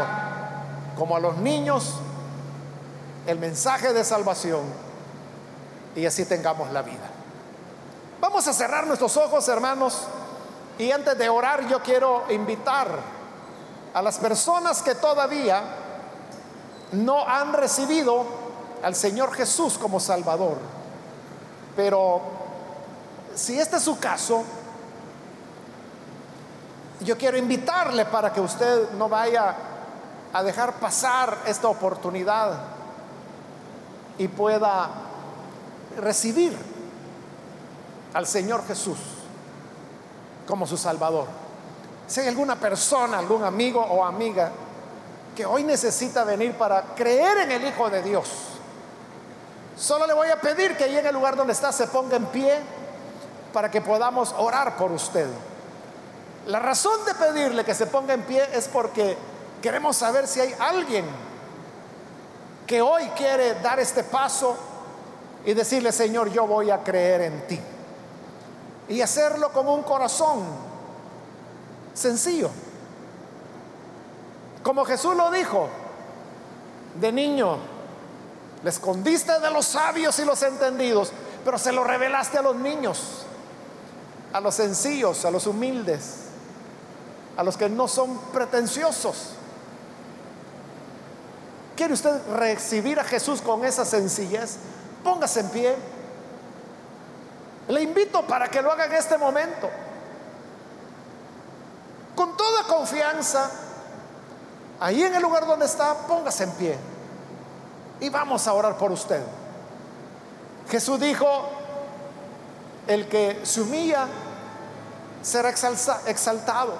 como 0.97 1.17
a 1.17 1.19
los 1.19 1.35
niños, 1.37 1.95
el 3.27 3.37
mensaje 3.37 3.91
de 3.91 4.05
salvación 4.05 4.61
y 5.93 6.05
así 6.05 6.23
tengamos 6.23 6.71
la 6.71 6.83
vida. 6.83 7.09
Vamos 8.21 8.47
a 8.47 8.53
cerrar 8.53 8.87
nuestros 8.87 9.17
ojos, 9.17 9.45
hermanos, 9.49 10.03
y 10.77 10.91
antes 10.91 11.17
de 11.17 11.27
orar 11.27 11.67
yo 11.67 11.83
quiero 11.83 12.23
invitar 12.29 12.87
a 13.93 14.01
las 14.01 14.17
personas 14.19 14.81
que 14.81 14.95
todavía 14.95 15.61
no 16.93 17.27
han 17.27 17.51
recibido 17.51 18.23
al 18.81 18.95
Señor 18.95 19.33
Jesús 19.33 19.77
como 19.77 19.99
Salvador, 19.99 20.59
pero 21.75 22.44
si 23.35 23.59
este 23.59 23.77
es 23.77 23.83
su 23.83 23.99
caso, 23.99 24.43
yo 27.01 27.17
quiero 27.17 27.37
invitarle 27.37 28.05
para 28.05 28.31
que 28.31 28.39
usted 28.39 28.91
no 28.91 29.09
vaya 29.09 29.55
a 30.33 30.43
dejar 30.43 30.73
pasar 30.79 31.37
esta 31.45 31.67
oportunidad 31.67 32.53
y 34.17 34.27
pueda 34.27 34.89
recibir 35.97 36.57
al 38.13 38.25
Señor 38.25 38.65
Jesús 38.65 38.97
como 40.47 40.65
su 40.65 40.77
Salvador. 40.77 41.27
Si 42.07 42.21
hay 42.21 42.27
alguna 42.27 42.55
persona, 42.55 43.19
algún 43.19 43.43
amigo 43.43 43.81
o 43.81 44.05
amiga 44.05 44.51
que 45.35 45.45
hoy 45.45 45.63
necesita 45.63 46.23
venir 46.23 46.53
para 46.53 46.81
creer 46.95 47.39
en 47.39 47.51
el 47.51 47.67
Hijo 47.67 47.89
de 47.89 48.01
Dios, 48.01 48.29
solo 49.75 50.07
le 50.07 50.13
voy 50.13 50.29
a 50.29 50.39
pedir 50.39 50.77
que 50.77 50.85
ahí 50.85 50.97
en 50.97 51.05
el 51.05 51.13
lugar 51.13 51.35
donde 51.35 51.51
está 51.51 51.73
se 51.73 51.87
ponga 51.87 52.15
en 52.15 52.25
pie 52.27 52.61
para 53.55 53.71
que 53.71 53.79
podamos 53.79 54.35
orar 54.37 54.75
por 54.75 54.91
usted. 54.91 55.29
La 56.47 56.59
razón 56.59 57.05
de 57.05 57.13
pedirle 57.13 57.63
que 57.63 57.73
se 57.73 57.87
ponga 57.87 58.13
en 58.13 58.23
pie 58.23 58.45
es 58.51 58.67
porque 58.67 59.15
queremos 59.61 59.95
saber 59.95 60.27
si 60.27 60.41
hay 60.41 60.53
alguien 60.59 61.05
que 62.67 62.81
hoy 62.81 63.05
quiere 63.15 63.53
dar 63.61 63.79
este 63.79 64.03
paso 64.03 64.57
y 65.45 65.53
decirle, 65.53 65.93
Señor, 65.93 66.29
yo 66.33 66.45
voy 66.45 66.69
a 66.69 66.83
creer 66.83 67.21
en 67.21 67.47
ti. 67.47 67.57
Y 68.89 68.99
hacerlo 68.99 69.53
con 69.53 69.69
un 69.69 69.83
corazón 69.83 70.43
sencillo. 71.93 72.49
Como 74.63 74.83
Jesús 74.83 75.15
lo 75.15 75.31
dijo, 75.31 75.69
de 76.99 77.09
niño, 77.09 77.55
le 78.65 78.69
escondiste 78.69 79.39
de 79.39 79.49
los 79.49 79.65
sabios 79.65 80.19
y 80.19 80.25
los 80.25 80.43
entendidos, 80.43 81.13
pero 81.45 81.57
se 81.57 81.71
lo 81.71 81.85
revelaste 81.85 82.37
a 82.37 82.41
los 82.41 82.57
niños. 82.57 83.24
A 84.35 84.41
los 84.41 84.55
sencillos, 84.55 85.23
a 85.23 85.31
los 85.31 85.47
humildes, 85.47 86.25
a 87.37 87.43
los 87.43 87.55
que 87.55 87.69
no 87.69 87.87
son 87.87 88.17
pretenciosos. 88.33 89.29
¿Quiere 91.77 91.93
usted 91.93 92.19
recibir 92.33 92.99
a 92.99 93.05
Jesús 93.05 93.41
con 93.41 93.63
esa 93.63 93.85
sencillez? 93.85 94.57
Póngase 95.05 95.39
en 95.39 95.49
pie. 95.51 95.75
Le 97.69 97.81
invito 97.81 98.27
para 98.27 98.49
que 98.49 98.61
lo 98.61 98.73
haga 98.73 98.87
en 98.87 98.95
este 98.95 99.17
momento. 99.17 99.69
Con 102.13 102.35
toda 102.35 102.63
confianza, 102.63 103.49
ahí 104.81 105.01
en 105.01 105.15
el 105.15 105.21
lugar 105.21 105.47
donde 105.47 105.65
está, 105.65 105.93
póngase 106.07 106.43
en 106.43 106.51
pie. 106.51 106.77
Y 108.01 108.09
vamos 108.09 108.45
a 108.49 108.53
orar 108.53 108.77
por 108.77 108.91
usted. 108.91 109.23
Jesús 110.67 110.99
dijo, 110.99 111.25
el 112.85 113.07
que 113.07 113.39
se 113.43 113.61
humilla 113.61 114.07
será 115.25 115.49
exaltado. 115.49 116.77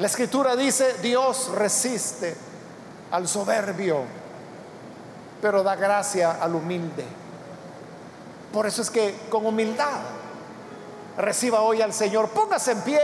La 0.00 0.06
escritura 0.08 0.56
dice, 0.56 0.94
Dios 0.94 1.48
resiste 1.54 2.36
al 3.12 3.28
soberbio, 3.28 4.02
pero 5.40 5.62
da 5.62 5.76
gracia 5.76 6.38
al 6.42 6.56
humilde. 6.56 7.04
Por 8.52 8.66
eso 8.66 8.82
es 8.82 8.90
que 8.90 9.16
con 9.30 9.46
humildad 9.46 10.00
reciba 11.16 11.60
hoy 11.60 11.82
al 11.82 11.92
Señor. 11.92 12.30
Póngase 12.30 12.72
en 12.72 12.80
pie 12.82 13.00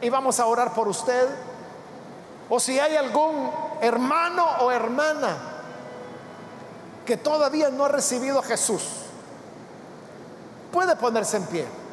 y 0.00 0.10
vamos 0.10 0.40
a 0.40 0.46
orar 0.46 0.74
por 0.74 0.88
usted. 0.88 1.28
O 2.48 2.58
si 2.58 2.80
hay 2.80 2.96
algún 2.96 3.48
hermano 3.80 4.44
o 4.60 4.72
hermana 4.72 5.36
que 7.06 7.16
todavía 7.16 7.70
no 7.70 7.84
ha 7.84 7.88
recibido 7.88 8.40
a 8.40 8.42
Jesús, 8.42 8.82
puede 10.72 10.96
ponerse 10.96 11.36
en 11.36 11.46
pie 11.46 11.85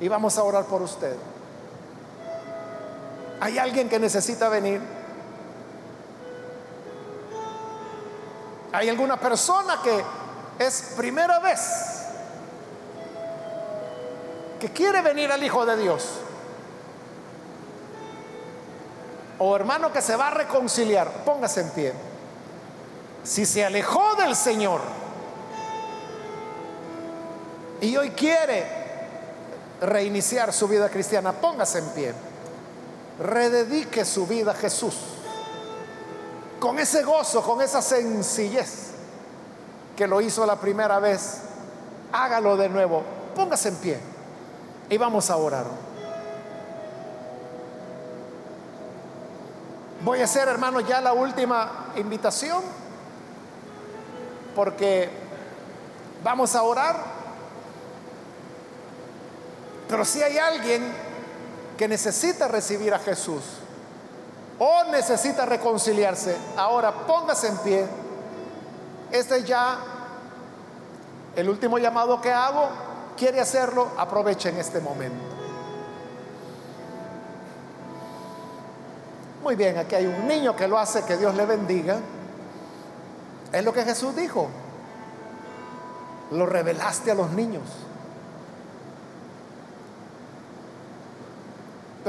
y 0.00 0.08
vamos 0.08 0.38
a 0.38 0.44
orar 0.44 0.64
por 0.64 0.82
usted. 0.82 1.16
¿Hay 3.40 3.58
alguien 3.58 3.88
que 3.88 3.98
necesita 3.98 4.48
venir? 4.48 4.80
¿Hay 8.72 8.88
alguna 8.88 9.18
persona 9.18 9.80
que 9.82 10.04
es 10.58 10.94
primera 10.96 11.38
vez 11.38 12.04
que 14.60 14.70
quiere 14.70 15.00
venir 15.02 15.30
al 15.32 15.42
Hijo 15.42 15.64
de 15.64 15.76
Dios? 15.76 16.04
O 19.38 19.54
hermano 19.54 19.92
que 19.92 20.02
se 20.02 20.16
va 20.16 20.28
a 20.28 20.30
reconciliar, 20.30 21.08
póngase 21.24 21.60
en 21.60 21.70
pie. 21.70 21.92
Si 23.22 23.46
se 23.46 23.64
alejó 23.64 24.16
del 24.16 24.34
Señor 24.34 24.80
y 27.80 27.96
hoy 27.96 28.10
quiere 28.10 28.77
reiniciar 29.80 30.52
su 30.52 30.68
vida 30.68 30.88
cristiana, 30.88 31.32
póngase 31.32 31.78
en 31.78 31.88
pie. 31.90 32.14
Rededique 33.20 34.04
su 34.04 34.26
vida 34.26 34.52
a 34.52 34.54
Jesús. 34.54 34.94
Con 36.60 36.78
ese 36.78 37.02
gozo, 37.02 37.42
con 37.42 37.60
esa 37.60 37.82
sencillez 37.82 38.88
que 39.96 40.06
lo 40.06 40.20
hizo 40.20 40.44
la 40.46 40.56
primera 40.56 40.98
vez, 40.98 41.38
hágalo 42.12 42.56
de 42.56 42.68
nuevo. 42.68 43.02
Póngase 43.34 43.68
en 43.68 43.76
pie 43.76 44.00
y 44.88 44.96
vamos 44.96 45.30
a 45.30 45.36
orar. 45.36 45.66
Voy 50.04 50.20
a 50.20 50.24
hacer, 50.24 50.48
hermano, 50.48 50.80
ya 50.80 51.00
la 51.00 51.12
última 51.12 51.92
invitación 51.96 52.62
porque 54.54 55.08
vamos 56.22 56.54
a 56.54 56.62
orar. 56.62 57.17
Pero 59.88 60.04
si 60.04 60.22
hay 60.22 60.36
alguien 60.38 60.92
que 61.76 61.88
necesita 61.88 62.46
recibir 62.48 62.92
a 62.92 62.98
Jesús 62.98 63.42
o 64.58 64.84
necesita 64.90 65.46
reconciliarse, 65.46 66.36
ahora 66.56 66.92
póngase 66.92 67.48
en 67.48 67.58
pie. 67.58 67.86
Este 69.10 69.38
es 69.38 69.44
ya 69.44 69.78
el 71.36 71.48
último 71.48 71.78
llamado 71.78 72.20
que 72.20 72.32
hago. 72.32 72.68
Quiere 73.16 73.40
hacerlo, 73.40 73.88
aproveche 73.96 74.50
en 74.50 74.58
este 74.58 74.80
momento. 74.80 75.24
Muy 79.42 79.56
bien, 79.56 79.78
aquí 79.78 79.94
hay 79.94 80.06
un 80.06 80.26
niño 80.26 80.54
que 80.54 80.68
lo 80.68 80.78
hace, 80.78 81.04
que 81.04 81.16
Dios 81.16 81.34
le 81.34 81.46
bendiga. 81.46 81.98
Es 83.52 83.64
lo 83.64 83.72
que 83.72 83.82
Jesús 83.82 84.14
dijo. 84.14 84.48
Lo 86.32 86.44
revelaste 86.44 87.10
a 87.10 87.14
los 87.14 87.30
niños. 87.30 87.62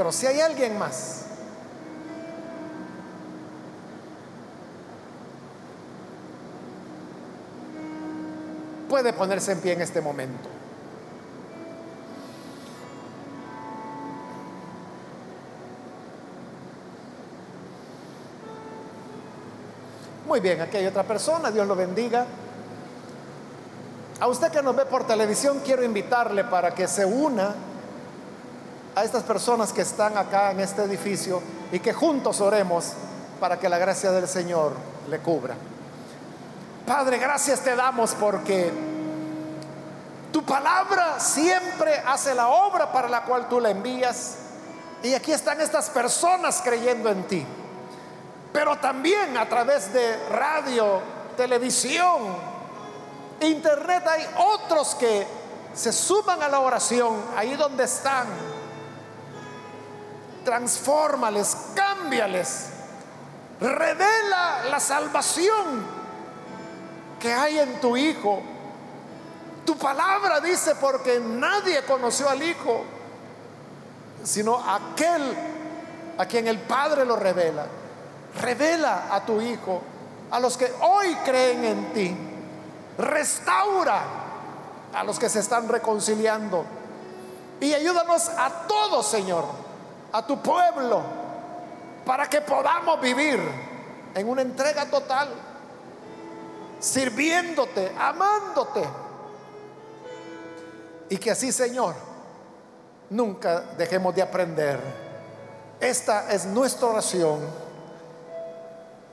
Pero 0.00 0.12
si 0.12 0.26
hay 0.26 0.40
alguien 0.40 0.78
más, 0.78 1.26
puede 8.88 9.12
ponerse 9.12 9.52
en 9.52 9.60
pie 9.60 9.74
en 9.74 9.82
este 9.82 10.00
momento. 10.00 10.48
Muy 20.26 20.40
bien, 20.40 20.62
aquí 20.62 20.78
hay 20.78 20.86
otra 20.86 21.02
persona, 21.02 21.50
Dios 21.50 21.68
lo 21.68 21.76
bendiga. 21.76 22.24
A 24.18 24.26
usted 24.28 24.50
que 24.50 24.62
nos 24.62 24.74
ve 24.74 24.86
por 24.86 25.06
televisión, 25.06 25.60
quiero 25.62 25.84
invitarle 25.84 26.44
para 26.44 26.74
que 26.74 26.88
se 26.88 27.04
una 27.04 27.54
a 29.00 29.04
estas 29.04 29.22
personas 29.22 29.72
que 29.72 29.80
están 29.80 30.18
acá 30.18 30.50
en 30.50 30.60
este 30.60 30.82
edificio 30.82 31.40
y 31.72 31.80
que 31.80 31.94
juntos 31.94 32.38
oremos 32.42 32.92
para 33.40 33.58
que 33.58 33.66
la 33.66 33.78
gracia 33.78 34.12
del 34.12 34.28
Señor 34.28 34.74
le 35.08 35.18
cubra. 35.20 35.54
Padre, 36.86 37.16
gracias 37.16 37.60
te 37.60 37.74
damos 37.74 38.14
porque 38.14 38.70
tu 40.30 40.44
palabra 40.44 41.18
siempre 41.18 42.02
hace 42.06 42.34
la 42.34 42.48
obra 42.48 42.92
para 42.92 43.08
la 43.08 43.22
cual 43.22 43.48
tú 43.48 43.58
la 43.58 43.70
envías. 43.70 44.34
Y 45.02 45.14
aquí 45.14 45.32
están 45.32 45.62
estas 45.62 45.88
personas 45.88 46.60
creyendo 46.62 47.08
en 47.08 47.24
ti. 47.24 47.46
Pero 48.52 48.76
también 48.76 49.34
a 49.38 49.48
través 49.48 49.94
de 49.94 50.28
radio, 50.28 51.00
televisión, 51.38 52.36
internet 53.40 54.06
hay 54.06 54.26
otros 54.36 54.94
que 54.96 55.26
se 55.72 55.90
suman 55.90 56.42
a 56.42 56.48
la 56.48 56.60
oración 56.60 57.16
ahí 57.34 57.56
donde 57.56 57.84
están 57.84 58.59
transfórmales, 60.44 61.56
cámbiales, 61.74 62.66
revela 63.60 64.64
la 64.70 64.80
salvación 64.80 65.84
que 67.18 67.32
hay 67.32 67.58
en 67.58 67.80
tu 67.80 67.96
Hijo. 67.96 68.40
Tu 69.64 69.76
palabra 69.76 70.40
dice, 70.40 70.74
porque 70.76 71.20
nadie 71.20 71.84
conoció 71.84 72.28
al 72.28 72.42
Hijo, 72.42 72.84
sino 74.24 74.56
aquel 74.56 75.36
a 76.18 76.26
quien 76.26 76.48
el 76.48 76.58
Padre 76.58 77.04
lo 77.04 77.16
revela. 77.16 77.66
Revela 78.40 79.14
a 79.14 79.24
tu 79.24 79.40
Hijo, 79.40 79.82
a 80.30 80.40
los 80.40 80.56
que 80.56 80.72
hoy 80.80 81.14
creen 81.24 81.64
en 81.64 81.92
ti. 81.92 82.16
Restaura 82.98 84.02
a 84.94 85.04
los 85.04 85.18
que 85.18 85.28
se 85.28 85.40
están 85.40 85.68
reconciliando. 85.68 86.64
Y 87.60 87.74
ayúdanos 87.74 88.28
a 88.30 88.66
todos, 88.66 89.06
Señor 89.06 89.69
a 90.12 90.26
tu 90.26 90.40
pueblo, 90.42 91.02
para 92.04 92.28
que 92.28 92.40
podamos 92.40 93.00
vivir 93.00 93.40
en 94.14 94.28
una 94.28 94.42
entrega 94.42 94.86
total, 94.86 95.28
sirviéndote, 96.78 97.92
amándote. 97.98 98.82
Y 101.08 101.16
que 101.18 101.30
así, 101.30 101.52
Señor, 101.52 101.94
nunca 103.10 103.60
dejemos 103.76 104.14
de 104.14 104.22
aprender. 104.22 104.80
Esta 105.80 106.30
es 106.32 106.46
nuestra 106.46 106.88
oración 106.88 107.40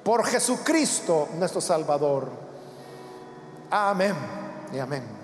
por 0.03 0.25
Jesucristo, 0.25 1.29
nuestro 1.35 1.61
Salvador. 1.61 2.29
Amén 3.69 4.15
y 4.73 4.79
amén. 4.79 5.16